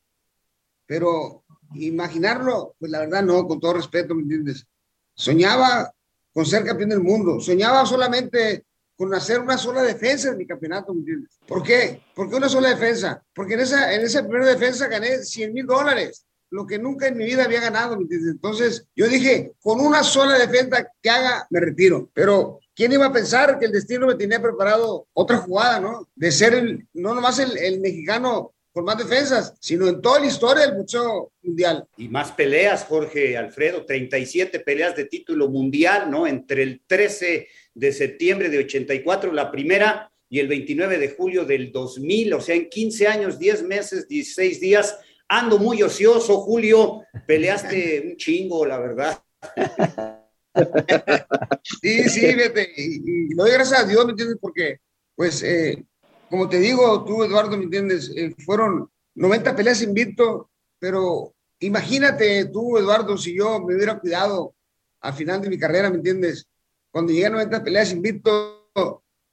[0.86, 1.46] pero
[1.76, 4.68] imaginarlo, pues la verdad no, con todo respeto, ¿me entiendes?
[5.14, 5.94] Soñaba
[6.34, 8.66] con ser campeón del mundo, soñaba solamente
[8.98, 11.40] con hacer una sola defensa en mi campeonato, ¿me entiendes?
[11.48, 12.02] ¿Por qué?
[12.14, 13.24] ¿Por qué una sola defensa?
[13.34, 17.18] Porque en esa, en esa primera defensa gané 100 mil dólares, lo que nunca en
[17.18, 17.98] mi vida había ganado.
[18.00, 22.12] Entonces yo dije, con una sola defensa que haga, me retiro.
[22.14, 26.08] Pero ¿quién iba a pensar que el destino me tenía preparado otra jugada, ¿no?
[26.14, 30.28] De ser el, no nomás el, el mexicano por más defensas, sino en toda la
[30.28, 31.86] historia del boxeo mundial.
[31.98, 36.26] Y más peleas, Jorge Alfredo, 37 peleas de título mundial, ¿no?
[36.26, 41.74] Entre el 13 de septiembre de 84, la primera, y el 29 de julio del
[41.74, 44.98] 2000, o sea, en 15 años, 10 meses, 16 días.
[45.34, 49.24] Ando muy ocioso, Julio, peleaste un chingo, la verdad.
[51.64, 54.38] sí, sí, vete, y, y, doy gracias a Dios, ¿me entiendes?
[54.42, 54.82] Porque,
[55.16, 55.86] pues, eh,
[56.30, 58.12] como te digo, tú, Eduardo, ¿me entiendes?
[58.14, 64.54] Eh, fueron 90 peleas invicto, pero imagínate tú, Eduardo, si yo me hubiera cuidado
[65.00, 66.46] al final de mi carrera, ¿me entiendes?
[66.92, 68.68] Cuando llegué a 90 peleas invicto,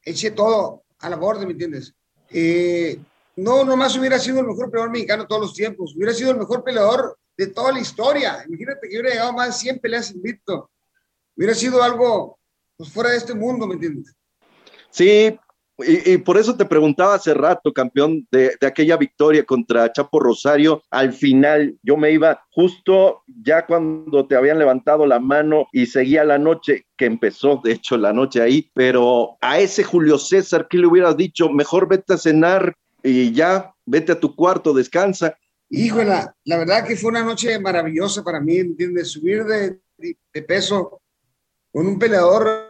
[0.01, 1.93] eché todo a la borde, ¿me entiendes?
[2.31, 3.01] Eh,
[3.39, 6.39] no, nomás hubiera sido el mejor peleador mexicano de todos los tiempos, hubiera sido el
[6.39, 8.45] mejor peleador de toda la historia.
[8.49, 10.69] Imagínate que hubiera llegado más de 100 peleas invicto.
[11.37, 12.37] Hubiera sido algo
[12.77, 14.13] pues, fuera de este mundo, ¿me entiendes?
[14.91, 15.39] Sí,
[15.79, 20.83] y, por eso te preguntaba hace rato, campeón, de, de, aquella victoria contra Chapo Rosario.
[20.91, 26.25] Al final, yo me iba justo ya cuando te habían levantado la mano y seguía
[26.25, 28.69] la noche, que empezó, de hecho, la noche ahí.
[28.75, 31.49] Pero a ese Julio César, ¿qué le hubieras dicho?
[31.49, 35.37] Mejor vete a cenar y ya, vete a tu cuarto, descansa.
[35.71, 39.09] Híjole, la verdad que fue una noche maravillosa para mí, ¿entiendes?
[39.09, 41.01] Subir de, de peso
[41.71, 42.69] con un peleador.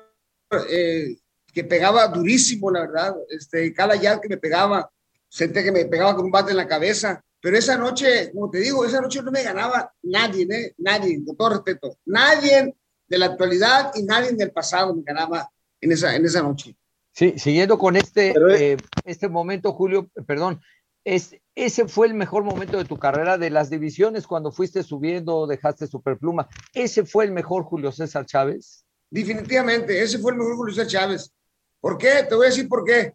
[0.71, 1.17] Eh,
[1.53, 3.17] que pegaba durísimo, la verdad.
[3.29, 4.91] Este, cada ya que me pegaba,
[5.29, 7.21] sentía que me pegaba con un bate en la cabeza.
[7.41, 10.75] Pero esa noche, como te digo, esa noche no me ganaba nadie, ¿eh?
[10.79, 15.93] nadie, con todo respeto, nadie de la actualidad y nadie del pasado me ganaba en
[15.93, 16.77] esa, en esa noche.
[17.18, 20.61] Sí, siguiendo con este, eh, este momento, Julio, perdón,
[21.02, 25.48] es, ese fue el mejor momento de tu carrera de las divisiones cuando fuiste subiendo,
[25.48, 26.48] dejaste superpluma.
[26.72, 28.85] Ese fue el mejor Julio César Chávez.
[29.11, 31.33] Definitivamente, ese fue el mejor Julio César Chávez.
[31.81, 32.22] ¿Por qué?
[32.28, 33.14] Te voy a decir por qué.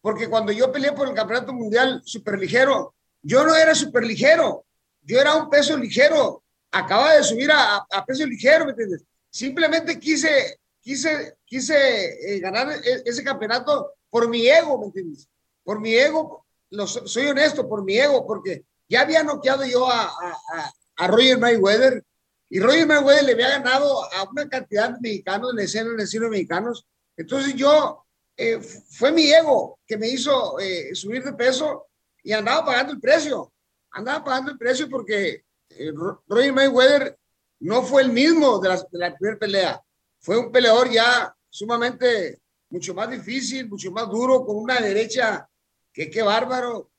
[0.00, 4.64] Porque cuando yo peleé por el campeonato mundial superligero, yo no era superligero,
[5.02, 6.42] yo era un peso ligero.
[6.70, 9.04] Acaba de subir a, a peso ligero, ¿me entiendes?
[9.28, 15.28] Simplemente quise, quise, quise eh, ganar e, ese campeonato por mi ego, ¿me entiendes?
[15.62, 20.04] Por mi ego, lo, soy honesto, por mi ego, porque ya había noqueado yo a,
[20.04, 22.02] a, a Roger Mayweather,
[22.48, 26.86] y Roger Mayweather le había ganado a una cantidad de mexicanos la escena, en mexicanos.
[27.18, 28.02] Entonces yo,
[28.34, 31.86] eh, fue mi ego que me hizo eh, subir de peso
[32.22, 33.52] y andaba pagando el precio.
[33.90, 35.92] Andaba pagando el precio porque eh,
[36.28, 37.18] Roger Mayweather
[37.60, 39.82] no fue el mismo de la, de la primera pelea.
[40.18, 45.46] Fue un peleador ya sumamente mucho más difícil, mucho más duro, con una derecha
[45.92, 46.90] que qué bárbaro.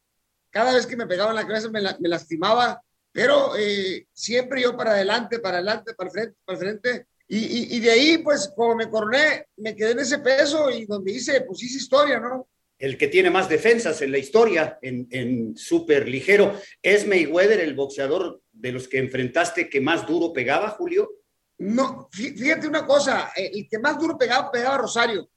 [0.51, 4.75] Cada vez que me pegaba en la cabeza me, me lastimaba pero eh, siempre yo
[4.75, 7.05] para adelante, para adelante, para frente, para frente.
[7.27, 10.85] Y, y, y, de ahí, pues, como me coroné, me quedé en ese peso y
[10.85, 12.49] donde hice, pues hice historia, ¿no?
[12.79, 17.75] El que tiene más defensas en la historia, en, en súper ligero, ¿es Mayweather el
[17.75, 21.09] boxeador de los que enfrentaste que más duro pegaba, Julio?
[21.57, 25.29] No, fíjate una cosa, eh, el que más duro pegaba, pegaba Rosario.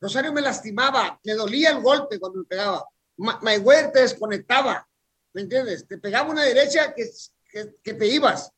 [0.00, 2.84] Rosario me lastimaba, me dolía el golpe cuando me pegaba.
[3.16, 4.86] Mayweather te desconectaba,
[5.32, 5.86] ¿me entiendes?
[5.86, 7.08] Te pegaba una derecha que,
[7.82, 8.50] que, te ibas,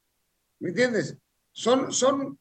[0.58, 1.16] ¿me entiendes?
[1.52, 2.38] Son, son,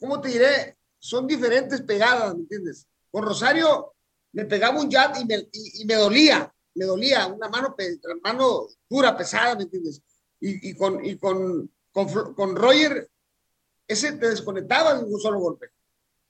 [0.00, 0.76] ¿cómo te diré?
[0.98, 2.86] Son diferentes pegadas, ¿me entiendes?
[3.10, 3.94] Con Rosario
[4.32, 7.76] me pegaba un jab y me, y me dolía, me dolía, una mano,
[8.22, 10.02] mano dura, pesada, ¿me entiendes?
[10.40, 13.08] Y, y, con, y con, con, con, Roger,
[13.92, 15.68] ese te desconectaba de un solo golpe.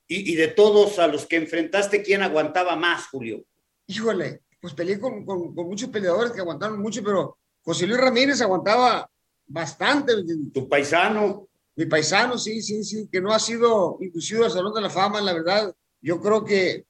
[0.07, 3.45] Y, y de todos a los que enfrentaste, ¿quién aguantaba más, Julio?
[3.87, 8.41] Híjole, pues peleé con, con, con, muchos peleadores que aguantaron mucho, pero José Luis Ramírez
[8.41, 9.11] aguantaba
[9.47, 10.13] bastante.
[10.53, 11.49] ¿Tu paisano?
[11.75, 15.21] Mi paisano, sí, sí, sí, que no ha sido inducido al Salón de la Fama,
[15.21, 15.75] la verdad.
[16.01, 16.85] Yo creo que,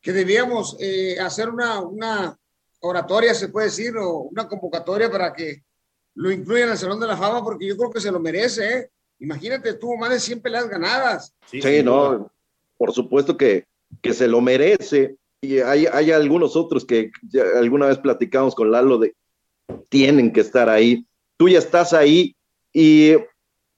[0.00, 2.36] que debíamos eh, hacer una, una
[2.80, 5.62] oratoria, se puede decir, o una convocatoria para que
[6.16, 8.78] lo incluyan al Salón de la Fama, porque yo creo que se lo merece.
[8.78, 8.90] ¿eh?
[9.24, 11.34] Imagínate, tuvo más de 100 peleas ganadas.
[11.46, 12.30] Sí, sí no,
[12.76, 13.64] por supuesto que,
[14.02, 17.10] que se lo merece y hay, hay algunos otros que
[17.56, 19.14] alguna vez platicamos con Lalo de
[19.88, 21.06] tienen que estar ahí.
[21.38, 22.36] Tú ya estás ahí
[22.70, 23.14] y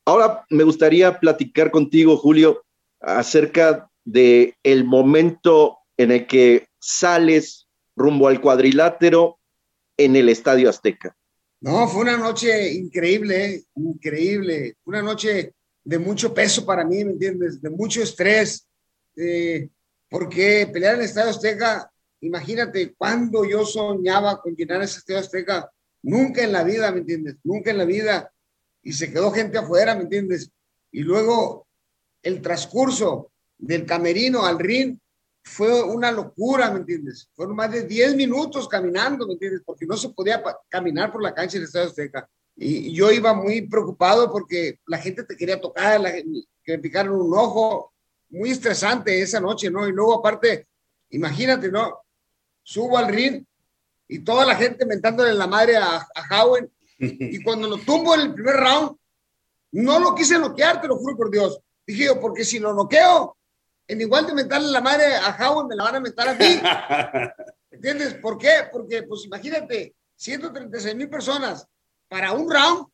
[0.04, 2.64] ahora me gustaría platicar contigo, Julio,
[3.00, 9.38] acerca de el momento en el que sales rumbo al cuadrilátero
[9.96, 11.16] en el Estadio Azteca.
[11.60, 17.62] No, fue una noche increíble, increíble, una noche de mucho peso para mí, ¿me entiendes?
[17.62, 18.66] De mucho estrés.
[19.16, 19.68] Eh,
[20.08, 21.90] porque pelear en el Estadio Azteca,
[22.20, 25.70] imagínate cuando yo soñaba con llenar ese Estadio Azteca,
[26.02, 27.36] nunca en la vida, ¿me entiendes?
[27.42, 28.32] Nunca en la vida.
[28.82, 30.50] Y se quedó gente afuera, ¿me entiendes?
[30.92, 31.66] Y luego
[32.22, 34.98] el transcurso del camerino al ring
[35.46, 37.30] fue una locura, ¿me entiendes?
[37.32, 39.62] Fueron más de 10 minutos caminando, ¿me entiendes?
[39.64, 42.28] Porque no se podía caminar por la cancha del Estadio Azteca.
[42.56, 46.24] Y yo iba muy preocupado porque la gente te quería tocar, la, que
[46.66, 47.92] me picaron un ojo,
[48.28, 49.88] muy estresante esa noche, ¿no?
[49.88, 50.66] Y luego aparte,
[51.10, 52.00] imagínate, ¿no?
[52.64, 53.44] Subo al ring
[54.08, 56.70] y toda la gente mentándole la madre a, a Howen.
[56.98, 58.96] Y cuando lo tumbo en el primer round,
[59.72, 61.60] no lo quise noquear, te lo juro por Dios.
[61.86, 63.36] Dije yo, porque si lo noqueo,
[63.88, 66.60] en igual de mentarle la madre a Howen, me la van a mentar a mí.
[67.70, 68.14] ¿Entiendes?
[68.14, 68.68] ¿Por qué?
[68.72, 71.66] Porque, pues imagínate, 136 mil personas
[72.08, 72.86] para un round,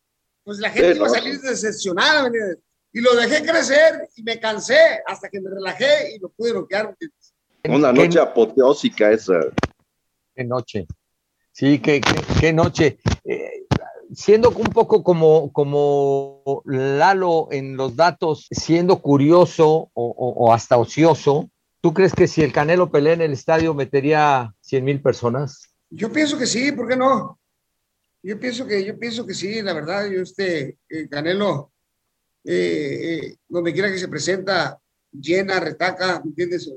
[0.44, 2.30] pues la gente sí, iba a salir decepcionada,
[2.92, 6.94] y lo dejé crecer y me cansé hasta que me relajé y lo pude bloquear.
[7.68, 9.40] Una noche apoteósica esa.
[10.34, 10.86] Qué noche.
[11.52, 12.98] Sí, qué, qué, qué noche.
[14.14, 21.50] Siendo un poco como, como Lalo en los datos, siendo curioso o, o, hasta ocioso,
[21.80, 25.72] ¿tú crees que si el Canelo pelea en el estadio metería 100 mil personas?
[25.88, 27.38] Yo pienso que sí, ¿por qué no?
[28.22, 31.72] Yo pienso que, yo pienso que sí, la verdad, yo este eh, Canelo
[32.44, 34.78] eh, eh, donde quiera que se presenta,
[35.10, 36.72] llena, retaca, ¿me entiendes?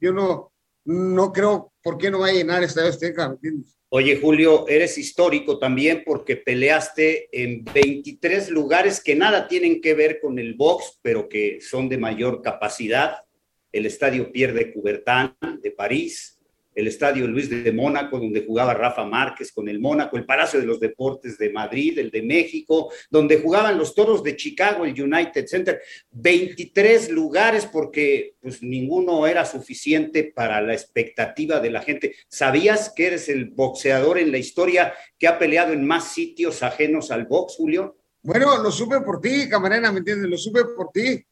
[0.00, 0.52] Yo no,
[0.84, 3.79] no creo por qué no va a llenar el Estadio Azteca, ¿me entiendes?
[3.92, 10.20] Oye, Julio, eres histórico también porque peleaste en 23 lugares que nada tienen que ver
[10.20, 13.24] con el box, pero que son de mayor capacidad.
[13.72, 16.39] El Estadio Pierre de Coubertin de París,
[16.80, 20.66] el Estadio Luis de Mónaco, donde jugaba Rafa Márquez con el Mónaco, el Palacio de
[20.66, 25.46] los Deportes de Madrid, el de México, donde jugaban los Toros de Chicago, el United
[25.46, 32.14] Center, 23 lugares porque pues ninguno era suficiente para la expectativa de la gente.
[32.28, 37.10] ¿Sabías que eres el boxeador en la historia que ha peleado en más sitios ajenos
[37.10, 37.96] al box, Julio?
[38.22, 40.28] Bueno, lo supe por ti, camarena, ¿me entiendes?
[40.28, 41.24] Lo supe por ti,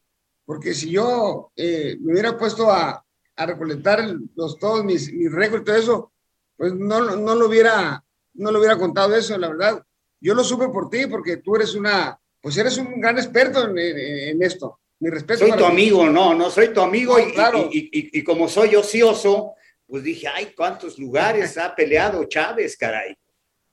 [0.45, 3.05] porque si yo eh, me hubiera puesto a,
[3.39, 6.11] a recolectar los, todos mis, mis récords y todo eso,
[6.57, 9.81] pues no, no, lo hubiera, no lo hubiera contado eso, la verdad.
[10.19, 13.77] Yo lo supe por ti, porque tú eres una, pues eres un gran experto en,
[13.77, 14.81] en, esto.
[14.99, 15.47] Mi respeto.
[15.47, 17.69] Soy tu amigo, no, no, soy tu amigo y, claro.
[17.71, 19.53] y, y, y, como soy ocioso,
[19.87, 23.15] pues dije, ay, cuántos lugares ha peleado Chávez, caray.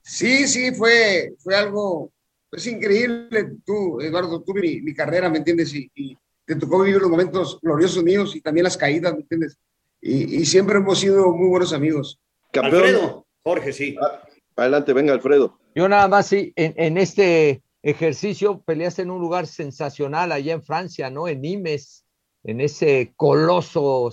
[0.00, 2.12] Sí, sí, fue, fue algo,
[2.48, 3.50] pues increíble.
[3.64, 5.74] Tú, Eduardo, tú mi, mi carrera, ¿me entiendes?
[5.74, 6.16] Y,
[6.46, 9.58] te tocó vivir los momentos gloriosos míos y también las caídas, ¿me entiendes?
[10.00, 12.20] Y, siempre hemos sido muy buenos amigos.
[12.54, 13.96] Alfredo, Jorge, sí.
[14.00, 14.22] Ah,
[14.56, 15.58] adelante, venga, Alfredo.
[15.74, 20.62] Yo nada más, sí, en, en, este ejercicio peleaste en un lugar sensacional allá en
[20.62, 21.26] Francia, ¿no?
[21.26, 22.04] En Nimes,
[22.44, 24.12] en ese coloso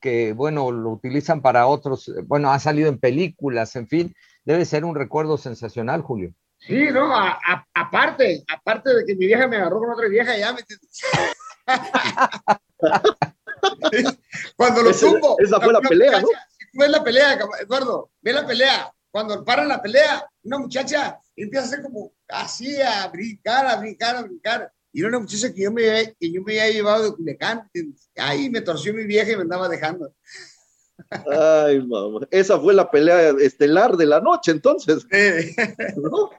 [0.00, 4.14] que, bueno, lo utilizan para otros, bueno, ha salido en películas, en fin,
[4.44, 6.34] debe ser un recuerdo sensacional, Julio.
[6.58, 10.36] Sí, no, a, a, aparte, aparte de que mi vieja me agarró con otra vieja,
[10.36, 10.60] ya me...
[14.56, 15.36] Cuando lo tumbo.
[15.38, 16.88] Esa fue la, pelea, ¿no?
[16.88, 18.92] La pelea, Eduardo, ve la pelea.
[19.10, 24.16] Cuando paran la pelea, una muchacha empieza a hacer como así, a brincar, a brincar,
[24.16, 24.72] a brincar.
[24.92, 27.68] Y era una muchacha que yo me, que yo me había llevado de Culiacán.
[28.16, 30.12] Ahí me torció mi vieja y me andaba dejando.
[31.10, 32.26] Ay, mamá.
[32.30, 35.06] Esa fue la pelea estelar de la noche, entonces.
[35.96, 36.30] ¿No?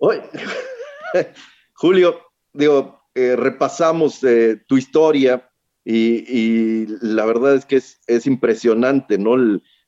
[1.74, 2.20] Julio,
[2.52, 5.50] digo, eh, repasamos eh, tu historia
[5.84, 9.36] y, la verdad es que es, impresionante, ¿no?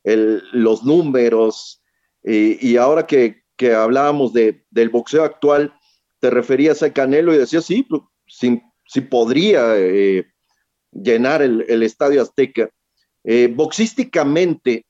[0.02, 1.82] los números.
[2.22, 3.42] Y, ahora que,
[3.76, 5.74] hablábamos de, del boxeo actual,
[6.20, 10.26] te referías a Canelo y decías, sí, pues, sí, podría eh,
[10.92, 12.70] llenar el, Estadio Azteca.
[13.24, 14.86] Eh, boxísticamente,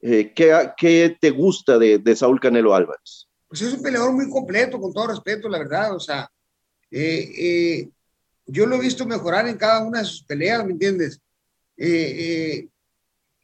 [0.00, 3.28] eh, ¿qué, te gusta de, Saúl Canelo Álvarez?
[3.48, 5.94] Pues es un peleador muy completo, con todo respeto, la verdad.
[5.94, 6.30] O sea,
[8.46, 11.20] yo lo he visto mejorar en cada una de sus peleas, ¿me entiendes?
[11.76, 12.68] Eh, eh,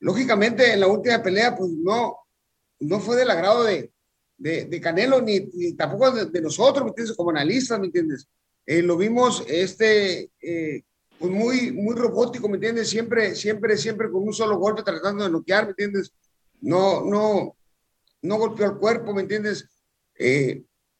[0.00, 2.18] lógicamente, en la última pelea, pues no,
[2.80, 3.90] no fue del agrado de,
[4.36, 7.16] de, Canelo, ni, tampoco de, nosotros, ¿me entiendes?
[7.16, 8.28] Como analistas, ¿me entiendes?
[8.66, 10.30] Eh, lo vimos este,
[11.18, 12.90] pues muy, muy robótico, ¿me entiendes?
[12.90, 16.12] Siempre, siempre, siempre con un solo golpe tratando de noquear, ¿me entiendes?
[16.60, 17.56] No, no,
[18.22, 19.68] no golpeó el cuerpo, ¿me entiendes?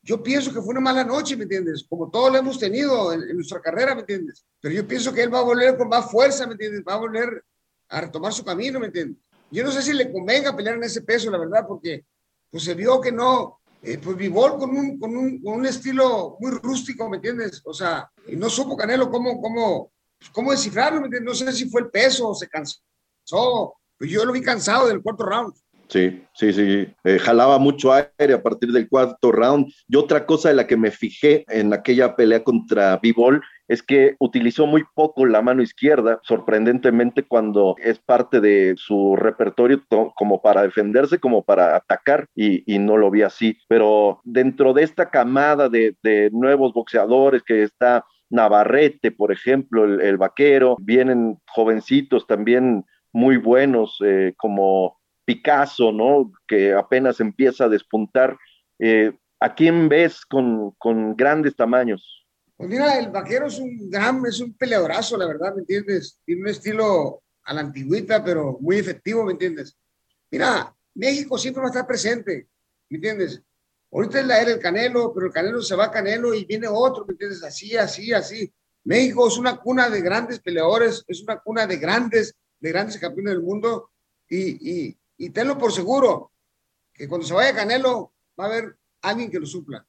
[0.09, 1.84] Yo pienso que fue una mala noche, ¿me entiendes?
[1.86, 4.42] Como todos lo hemos tenido en, nuestra carrera, ¿me entiendes?
[4.59, 6.82] Pero yo pienso que él va a volver con más fuerza, ¿me entiendes?
[6.82, 7.44] Va a volver
[7.90, 9.18] a retomar su camino, ¿me entiendes?
[9.50, 12.06] Yo no sé si le convenga pelear en ese peso, la verdad, porque
[12.50, 16.38] pues se vio que no, eh, pues Vivol con un, con, un, con un estilo
[16.40, 17.61] muy rústico, ¿me entiendes?
[17.66, 21.28] O sea, y no supo Canelo cómo, cómo, pues, cómo descifrarlo, ¿me entiendes?
[21.28, 25.02] No sé si fue el peso o se cansó, pues yo lo vi cansado del
[25.02, 25.52] cuarto round.
[25.89, 26.86] Sí, sí, sí.
[27.05, 29.72] Eh, jalaba mucho aire a partir del cuarto round.
[29.89, 34.14] Y otra cosa de la que me fijé en aquella pelea contra Bivol es que
[34.18, 39.82] utilizó muy poco la mano izquierda, sorprendentemente cuando es parte de su repertorio
[40.14, 43.59] como para defenderse, como para atacar, y, no lo vi así.
[43.68, 45.95] Pero dentro de esta camada de,
[46.32, 54.34] nuevos boxeadores que está Navarrete, por ejemplo, el, vaquero, vienen jovencitos también muy buenos eh,
[54.36, 54.97] como
[55.29, 56.33] Picasso, ¿no?
[56.47, 58.39] Que apenas empieza a despuntar.
[58.79, 62.26] Eh, ¿A quién ves con, con, grandes tamaños?
[62.57, 66.18] Pues mira, el vaquero es un gran, es un peleadorazo, la verdad, ¿me entiendes?
[66.24, 69.76] Tiene un estilo a la antigüita, pero muy efectivo, ¿me entiendes?
[70.31, 72.49] Mira, México siempre va a estar presente,
[72.89, 73.43] ¿me entiendes?
[73.93, 76.68] Ahorita es la era del Canelo, pero el Canelo se va a Canelo y viene
[76.68, 77.45] otro, ¿me entiendes?
[77.45, 78.51] Así, así, así.
[78.85, 83.35] México es una cuna de grandes peleadores, es una cuna de grandes, de grandes campeones
[83.35, 83.91] del mundo
[84.29, 86.33] y, y, y tenlo por seguro
[86.95, 89.87] que cuando se vaya Canelo va a haber alguien que lo supla.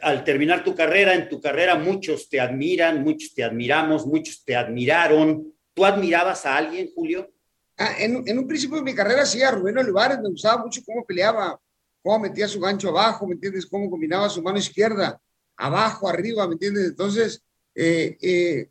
[0.00, 4.56] Al terminar tu carrera, en tu carrera muchos te admiran, muchos te admiramos, muchos te
[4.56, 5.52] admiraron.
[5.74, 7.30] ¿Tú admirabas a alguien, Julio?
[7.76, 10.80] Ah, en, en, un principio de mi carrera sí, a Rubén Olivares me gustaba mucho
[10.86, 11.60] cómo peleaba,
[12.02, 13.66] cómo metía su gancho abajo, ¿me entiendes?
[13.66, 15.20] Cómo combinaba su mano izquierda,
[15.56, 16.86] abajo, arriba, ¿me entiendes?
[16.86, 17.42] Entonces,
[17.74, 18.70] eh, eh,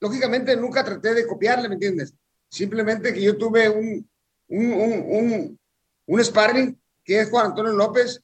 [0.00, 2.14] lógicamente nunca traté de copiarle, ¿me entiendes?
[2.48, 4.08] Simplemente que yo tuve un,
[4.48, 5.58] un, un,
[6.06, 8.22] un, sparring que es Juan Antonio López,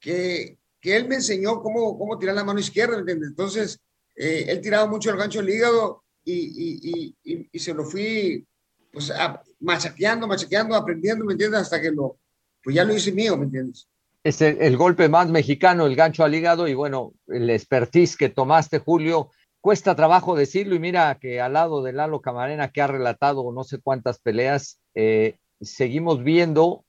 [0.00, 3.02] que, que él me enseñó cómo, cómo tirar la mano izquierda.
[3.06, 3.80] Entonces,
[4.16, 8.46] eh, él tiraba mucho el gancho del hígado y, y, y, se lo fui
[8.92, 9.12] pues
[9.60, 11.60] machaqueando, machaqueando, aprendiendo, ¿me entiendes?
[11.60, 12.18] Hasta que lo,
[12.62, 13.88] pues ya lo hice mío, ¿me entiendes?
[14.24, 18.28] Es el, el, golpe más mexicano, el gancho al hígado y bueno, el expertise que
[18.28, 19.30] tomaste, Julio,
[19.60, 23.64] cuesta trabajo decirlo y mira que al lado de Lalo Camarena que ha relatado no
[23.64, 26.84] sé cuántas peleas, eh, seguimos viendo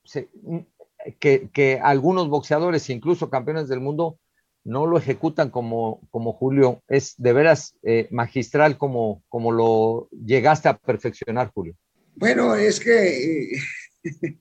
[1.20, 4.18] que, que, algunos boxeadores, incluso campeones del mundo,
[4.64, 6.82] no lo ejecutan como, como Julio.
[6.88, 11.76] Es de veras eh, magistral como, como lo llegaste a perfeccionar, Julio.
[12.16, 13.62] Bueno, es que eh,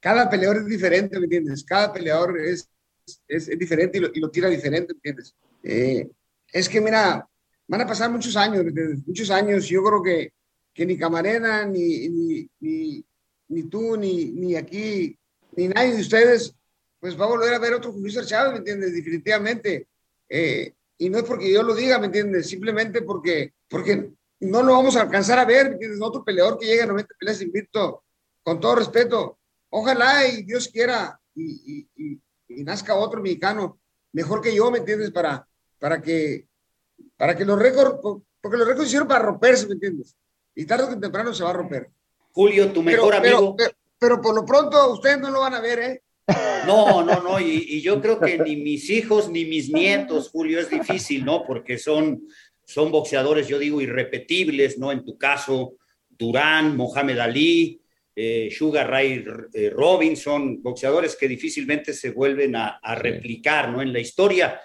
[0.00, 1.64] cada peleador es diferente, ¿me entiendes?
[1.64, 2.70] Cada peleador es,
[3.26, 5.34] es, diferente y lo, tira diferente, ¿me entiendes?
[5.64, 6.08] Eh,
[6.52, 7.28] es que, mira,
[7.66, 9.04] van a pasar muchos años, ¿me entiendes?
[9.04, 9.66] Muchos años.
[9.66, 10.32] Yo creo que,
[10.74, 13.04] que ni Camarena, ni, ni, ni,
[13.48, 15.16] ni tú, ni, ni aquí,
[15.56, 16.54] ni nadie de ustedes
[17.04, 18.94] pues va a volver a ver otro Julio Chávez, ¿me entiendes?
[18.94, 19.88] Definitivamente.
[20.26, 22.48] Eh, y no es porque yo lo diga, ¿me entiendes?
[22.48, 24.10] Simplemente porque, porque
[24.40, 26.00] no lo vamos a alcanzar a ver, ¿me entiendes?
[26.00, 28.04] Otro peleador que llega a 90 peleas invicto,
[28.42, 29.38] con todo respeto.
[29.68, 33.78] Ojalá y Dios quiera y, y, y, nazca otro mexicano
[34.12, 35.10] mejor que yo, ¿me entiendes?
[35.10, 35.46] Para,
[35.78, 36.48] para que,
[37.18, 37.98] para que los récords,
[38.40, 40.16] porque los récords hicieron para romperse, ¿me entiendes?
[40.54, 41.90] Y tarde o temprano se va a romper.
[42.32, 43.54] Julio, tu mejor amigo.
[43.56, 46.02] pero, pero, por lo pronto ustedes no lo van a ver, ¿eh?
[46.66, 50.70] No, no, no, y, yo creo que ni mis hijos ni mis nietos, Julio, es
[50.70, 51.44] difícil, ¿no?
[51.44, 52.26] Porque son,
[52.64, 54.90] son boxeadores, yo digo, irrepetibles, ¿no?
[54.90, 55.76] En tu caso,
[56.08, 57.80] Durán, Mohamed Ali,
[58.16, 63.82] eh, Sugar Ray eh, Robinson, boxeadores que difícilmente se vuelven a, replicar, ¿no?
[63.82, 64.60] En la historia.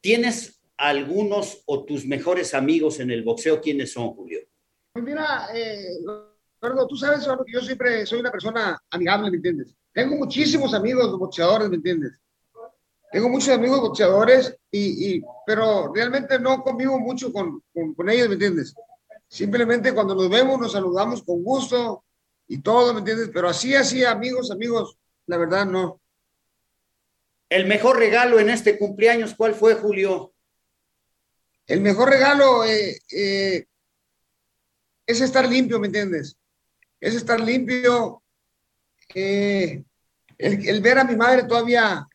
[0.00, 3.60] ¿Tienes algunos o tus mejores amigos en el boxeo?
[3.60, 4.40] ¿Quiénes son, Julio?
[4.92, 5.98] Pues mira, eh,
[6.88, 9.74] tú sabes que yo siempre soy una persona amigable, ¿me entiendes?
[9.90, 12.12] Tengo muchísimos amigos boxeadores, ¿me entiendes?
[13.10, 17.62] Tengo muchos amigos boxeadores, y, y pero realmente no convivo mucho con,
[17.96, 18.74] con, ellos, ¿me entiendes?
[19.28, 22.04] Simplemente cuando nos vemos nos saludamos con gusto
[22.46, 23.30] y todo, ¿me entiendes?
[23.32, 26.00] Pero así, así, amigos, amigos, la verdad no.
[27.48, 30.32] El mejor regalo en este cumpleaños, ¿cuál fue, Julio?
[31.66, 33.66] El mejor regalo eh, eh,
[35.06, 36.36] es estar limpio, ¿me entiendes?
[37.00, 38.22] Es estar limpio,
[39.14, 39.84] el,
[40.38, 42.06] el, ver a mi madre todavía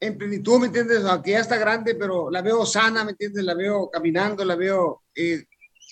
[0.00, 1.04] en plenitud, ¿me entiendes?
[1.04, 3.44] Aunque ya está grande, pero la veo sana, ¿me entiendes?
[3.44, 5.44] La veo caminando, la veo eh,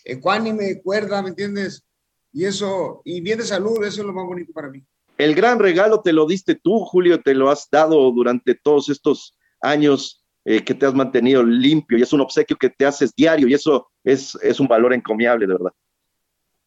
[0.05, 1.85] ecuánime, cuerda, ¿me entiendes?
[2.33, 4.85] Y eso, y bien de salud, eso es lo más bonito para mí.
[5.17, 9.37] El gran regalo te lo diste tú, Julio, te lo has dado durante todos estos
[9.61, 13.47] años eh, que te has mantenido limpio y es un obsequio que te haces diario
[13.49, 15.73] y eso es, es un valor encomiable, de verdad.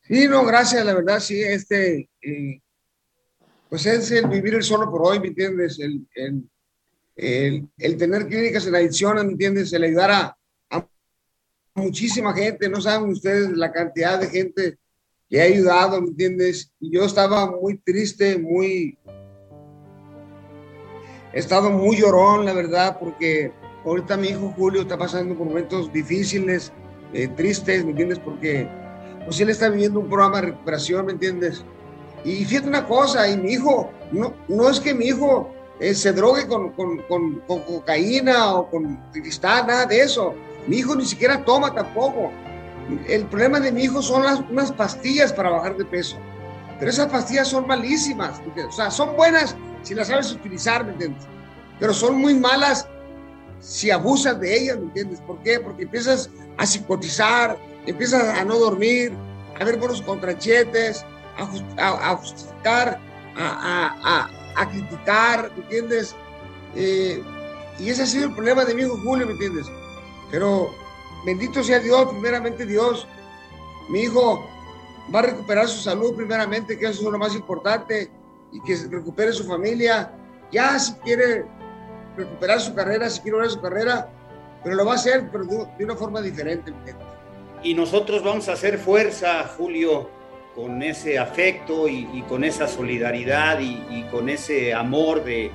[0.08, 2.62] Sí, no, gracias, la verdad, sí, este, eh,
[3.68, 5.78] pues es el vivir el solo por hoy, ¿me entiendes?
[5.80, 6.08] El,
[7.18, 9.74] el, el, tener clínicas en adicción, ¿me entiendes?
[9.74, 10.38] El ayudar a,
[11.76, 14.78] muchísima gente, no saben ustedes la cantidad de gente
[15.30, 16.72] que ha ayudado, ¿me entiendes?
[16.80, 18.98] Y yo estaba muy triste, muy...
[21.34, 23.52] He estado muy llorón, la verdad, porque
[23.86, 26.72] ahorita mi hijo Julio está pasando por momentos difíciles,
[27.14, 28.18] eh, tristes, ¿me entiendes?
[28.18, 28.68] Porque
[29.28, 31.62] pues él está viviendo un programa de recuperación, ¿me entiendes?
[32.24, 36.14] Y fíjate una cosa, y mi hijo, no, no es que mi hijo eh, se
[36.14, 40.34] drogue con, con, con, cocaína o con cristal, nada de eso.
[40.66, 42.32] Mi hijo ni siquiera toma tampoco.
[43.06, 46.16] El problema de mi hijo son las, unas pastillas para bajar de peso.
[46.80, 48.42] Pero esas pastillas son malísimas.
[48.66, 51.26] O sea, son buenas si las sabes utilizar, ¿me entiendes?
[51.82, 52.88] Pero son muy malas
[53.60, 55.20] si abusas de ellas, ¿me entiendes?
[55.20, 55.60] ¿Por qué?
[55.60, 57.58] Porque empiezas a psicotizar,
[57.88, 59.14] empiezas a no dormir,
[59.60, 61.06] a ver buenos contrachetes,
[61.38, 63.00] a, justificar,
[63.36, 66.16] a, criticar, ¿me entiendes?
[66.76, 67.24] Eh,
[67.80, 69.68] y ese ha sido el problema de mi hijo Julio, ¿me entiendes?
[70.32, 70.70] Pero
[71.26, 73.08] bendito sea Dios, primeramente Dios.
[73.90, 74.46] Mi hijo
[75.14, 78.12] va a recuperar su salud primeramente, que eso es lo más importante,
[78.52, 80.12] y que recupere su familia.
[80.52, 81.46] Ya si quiere
[82.16, 84.10] recuperar su carrera, si quiere volver su carrera,
[84.64, 86.72] pero lo va a hacer, pero de, una forma diferente.
[86.72, 87.17] ¿me entiendes?
[87.64, 90.10] Y nosotros vamos a hacer fuerza, Julio,
[90.56, 95.52] con ese afecto y, con esa solidaridad y, con ese amor de,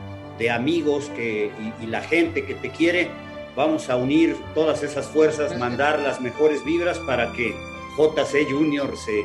[0.51, 3.09] amigos que, y, la gente que te quiere,
[3.55, 7.55] vamos a unir todas esas fuerzas, mandar las mejores vibras para que
[7.97, 9.23] JC Junior se,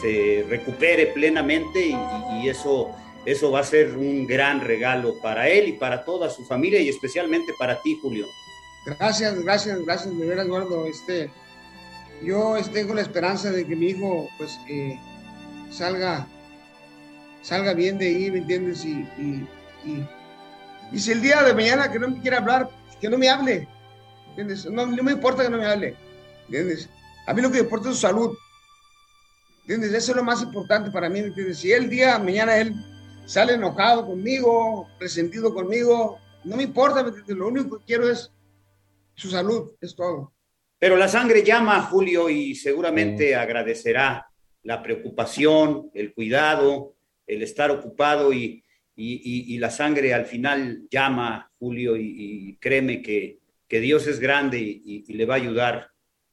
[0.00, 1.96] se recupere plenamente
[2.40, 2.90] y, eso,
[3.24, 6.88] eso va a ser un gran regalo para él y para toda su familia y
[6.88, 8.26] especialmente para ti, Julio.
[8.84, 10.86] Gracias, gracias, gracias, de verdad, Eduardo.
[10.86, 11.30] Este,
[12.24, 14.98] yo tengo la esperanza de que mi hijo, pues, eh,
[15.70, 16.26] salga,
[17.42, 18.84] salga bien de ahí, ¿me entiendes?
[18.84, 19.08] Y,
[19.84, 22.70] y, si el día de mañana que no me quiere hablar,
[23.00, 23.66] que no me hable,
[24.28, 24.66] ¿entiendes?
[24.66, 25.96] No, me importa que no me hable,
[26.44, 26.88] ¿entiendes?
[27.26, 28.36] A mí lo que me importa es su salud,
[29.62, 29.92] ¿entiendes?
[29.92, 31.58] Eso es lo más importante para mí, ¿me entiendes?
[31.58, 32.74] Si el día de mañana él
[33.24, 37.36] sale enojado conmigo, resentido conmigo, no me importa, ¿me entiendes?
[37.36, 38.30] Lo único que quiero es
[39.14, 40.32] su salud, es todo.
[40.82, 44.26] Pero la sangre llama, Julio, y seguramente agradecerá
[44.64, 48.64] la preocupación, el cuidado, el estar ocupado y,
[48.96, 55.04] y, la sangre al final llama, Julio, y, créeme que, que, Dios es grande y,
[55.12, 55.88] le va a ayudar,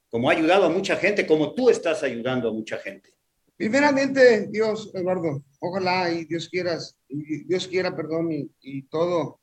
[0.10, 3.14] como ha ayudado a mucha gente, como tú estás ayudando a mucha gente.
[3.56, 9.42] Primeramente, Dios, Eduardo, ojalá y Dios quieras, y Dios quiera, perdón, y, todo,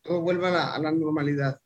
[0.00, 1.60] todo vuelva a la, normalidad.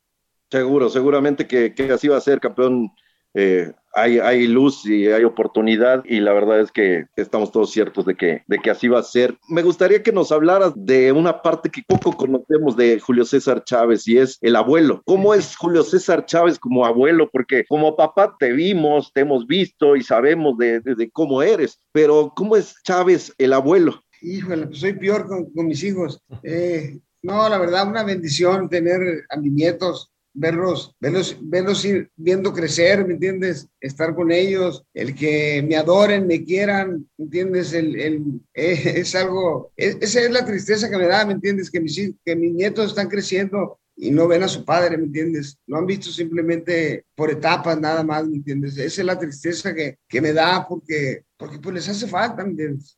[0.53, 2.91] Seguro, seguramente que, que, así va a ser, campeón.
[3.33, 8.05] Eh, hay, hay luz y hay oportunidad y la verdad es que estamos todos ciertos
[8.05, 9.35] de que, de que así va a ser.
[9.49, 14.07] Me gustaría que nos hablaras de una parte que poco conocemos de Julio César Chávez
[14.07, 15.01] y es el abuelo.
[15.05, 17.27] ¿Cómo es Julio César Chávez como abuelo?
[17.31, 22.55] Porque como papá te vimos, te hemos visto y sabemos de, cómo eres, pero ¿cómo
[22.55, 24.03] es Chávez el abuelo?
[24.21, 26.21] Híjole, pues soy peor con, con mis hijos.
[26.43, 33.05] Eh, no, la verdad, una bendición tener a mis nietos verlos, verlos, verlos viendo crecer,
[33.05, 33.69] ¿me entiendes?
[33.79, 37.73] Estar con ellos, el que me adoren, me quieran, ¿me entiendes?
[37.73, 38.23] El, el
[38.53, 41.69] eh, es algo, esa es la tristeza que me da, ¿me entiendes?
[41.69, 45.59] Que mis, que mis nietos están creciendo y no ven a su padre, ¿me entiendes?
[45.67, 48.77] Lo han visto simplemente por etapas nada más, ¿me entiendes?
[48.77, 52.51] Esa es la tristeza que, que me da porque, porque pues les hace falta, ¿me
[52.51, 52.97] entiendes?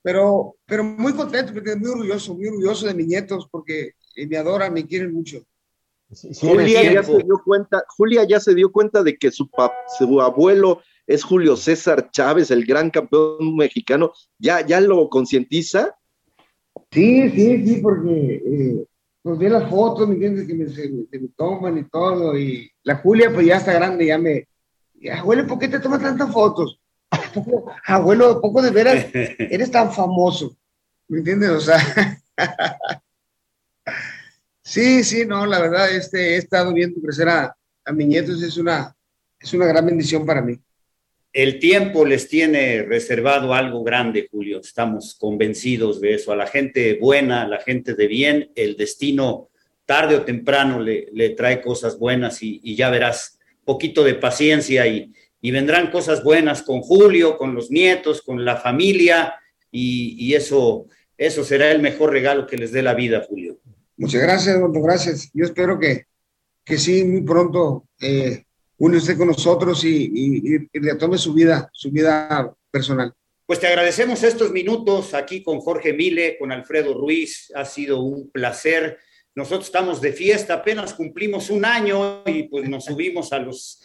[0.00, 4.86] Pero, pero muy contento, muy orgulloso, muy orgulloso de mis nietos porque me adoran, me
[4.86, 5.44] quieren mucho.
[6.40, 9.48] Julia, ya se dio cuenta, Julia ya se dio cuenta de que su,
[9.98, 14.12] su abuelo es Julio César Chávez, el gran campeón mexicano.
[14.38, 15.96] ¿Ya, ya lo concientiza?
[16.90, 18.84] Sí, sí, sí, porque eh,
[19.22, 20.46] pues vi las fotos, ¿me entiendes?
[20.46, 22.38] Que me, se, me toman y todo.
[22.38, 24.46] Y la Julia, pues ya está grande, ya me.
[25.12, 26.80] abuelo, ¿por qué te tomas tantas fotos?
[27.86, 30.56] abuelo, poco de veras, eres tan famoso.
[31.08, 31.50] ¿Me entiendes?
[31.50, 31.78] O sea.
[34.68, 37.56] Sí, sí, no, la verdad, este, he estado viendo crecer a,
[37.86, 38.94] a mis nietos, es una,
[39.40, 40.58] es una gran bendición para mí.
[41.32, 44.60] El tiempo les tiene reservado algo grande, Julio.
[44.60, 46.32] Estamos convencidos de eso.
[46.32, 49.48] A la gente buena, a la gente de bien, el destino
[49.86, 55.14] tarde o temprano le, le trae cosas buenas y, ya verás, poquito de paciencia y,
[55.40, 59.34] y, vendrán cosas buenas con Julio, con los nietos, con la familia
[59.70, 63.58] y, y eso, eso será el mejor regalo que les dé la vida, Julio.
[63.98, 65.30] Muchas gracias, doctor, gracias.
[65.34, 66.06] Yo espero que,
[66.64, 68.44] que sí, muy pronto eh,
[68.78, 73.12] une usted con nosotros y, y, retome su vida, su vida personal.
[73.44, 77.50] Pues te agradecemos estos minutos aquí con Jorge Mile, con Alfredo Ruiz.
[77.56, 78.98] Ha sido un placer.
[79.34, 83.82] Nosotros estamos de fiesta, apenas cumplimos un año y pues nos subimos a los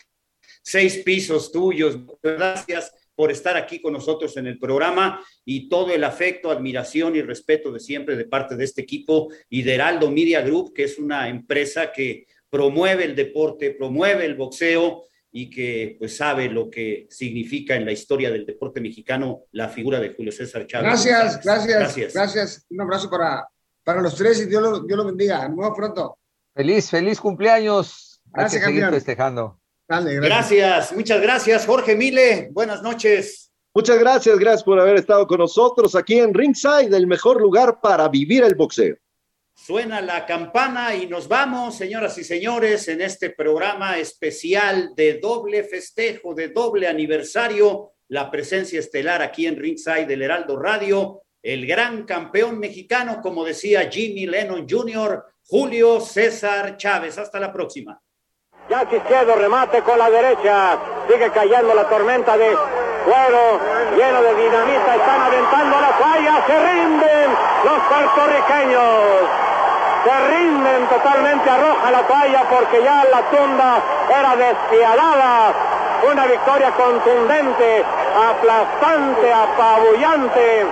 [0.61, 1.97] seis pisos tuyos.
[2.21, 7.21] Gracias por estar aquí con nosotros en el programa y todo el afecto, admiración y
[7.21, 10.97] respeto de siempre de parte de este equipo y de Heraldo Media Group, que es
[10.97, 17.07] una empresa que promueve el deporte, promueve el boxeo y que pues sabe lo que
[17.09, 20.85] significa en la historia del deporte mexicano la figura de Julio César Chávez.
[20.87, 22.65] Gracias, gracias, gracias.
[22.69, 23.47] Un abrazo para,
[23.83, 25.49] para los tres y Dios lo, Dios lo bendiga.
[25.49, 26.19] Muy pronto.
[26.53, 28.21] Feliz, feliz cumpleaños.
[28.25, 30.93] Gracias, Hay festejando gracias.
[30.93, 32.49] muchas gracias, Jorge Mile.
[32.51, 33.51] Buenas noches.
[33.75, 38.07] Muchas gracias, gracias por haber estado con nosotros aquí en Ringside, el mejor lugar para
[38.07, 38.95] vivir el boxeo.
[39.55, 45.63] Suena la campana y nos vamos, señoras y señores, en este programa especial de doble
[45.63, 52.03] festejo, de doble aniversario, la presencia estelar aquí en Ringside del Heraldo Radio, el gran
[52.05, 57.17] campeón mexicano, como decía Jimmy Lennon Jr., Julio César Chávez.
[57.17, 58.01] Hasta la próxima.
[58.73, 60.79] Ya izquierdo, remate con la derecha.
[61.07, 62.57] Sigue cayendo la tormenta de
[63.05, 63.59] fuego
[63.95, 64.95] lleno de dinamita.
[64.95, 66.43] Están aventando la falla.
[66.47, 67.29] Se rinden
[67.65, 68.81] los puertorriqueños.
[70.03, 71.49] Se rinden totalmente.
[71.51, 75.53] Arroja la falla porque ya la tunda era despiadada.
[76.11, 77.85] Una victoria contundente,
[78.27, 80.65] aplastante, apabullante,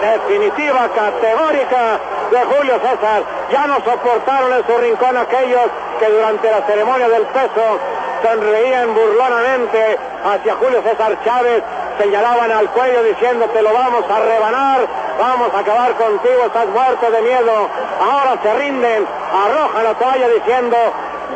[0.00, 1.98] definitiva, categórica
[2.34, 3.22] de Julio César.
[3.50, 5.70] Ya no soportaron en su rincón aquellos
[6.00, 7.78] que durante la ceremonia del peso
[8.22, 11.62] sonreían burlonamente hacia Julio César Chávez,
[11.98, 14.80] señalaban al cuello diciendo te lo vamos a rebanar,
[15.18, 17.68] vamos a acabar contigo, estás muerto de miedo.
[18.00, 20.76] Ahora se rinden, arrojan la toalla diciendo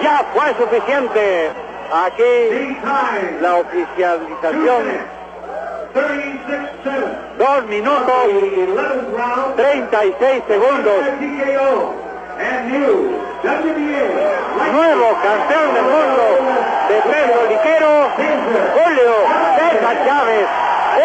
[0.03, 1.51] ya fue suficiente.
[1.90, 2.78] Aquí
[3.40, 5.17] la oficialización.
[7.38, 8.14] Dos minutos
[9.57, 10.94] 36 segundos.
[14.72, 16.24] Nuevo campeón del mundo
[16.88, 18.11] de peso liquero,
[18.74, 19.12] Julio
[19.57, 20.46] César Chávez,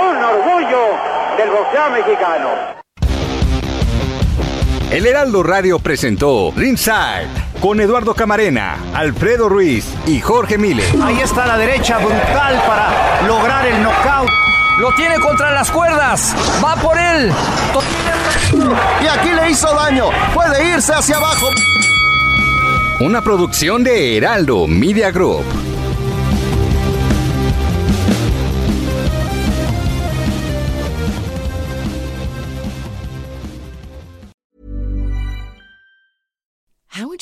[0.01, 0.83] un orgullo
[1.37, 2.49] del boxeo mexicano.
[4.91, 7.27] El Heraldo Radio presentó Ringside
[7.59, 10.83] con Eduardo Camarena, Alfredo Ruiz y Jorge Mile.
[11.01, 14.52] Ahí está la derecha brutal para lograr el knockout.
[14.79, 16.35] Lo tiene contra las cuerdas.
[16.63, 17.31] Va por él.
[19.01, 20.05] Y aquí le hizo daño.
[20.33, 21.47] Puede irse hacia abajo.
[22.99, 25.72] Una producción de Heraldo Media Group.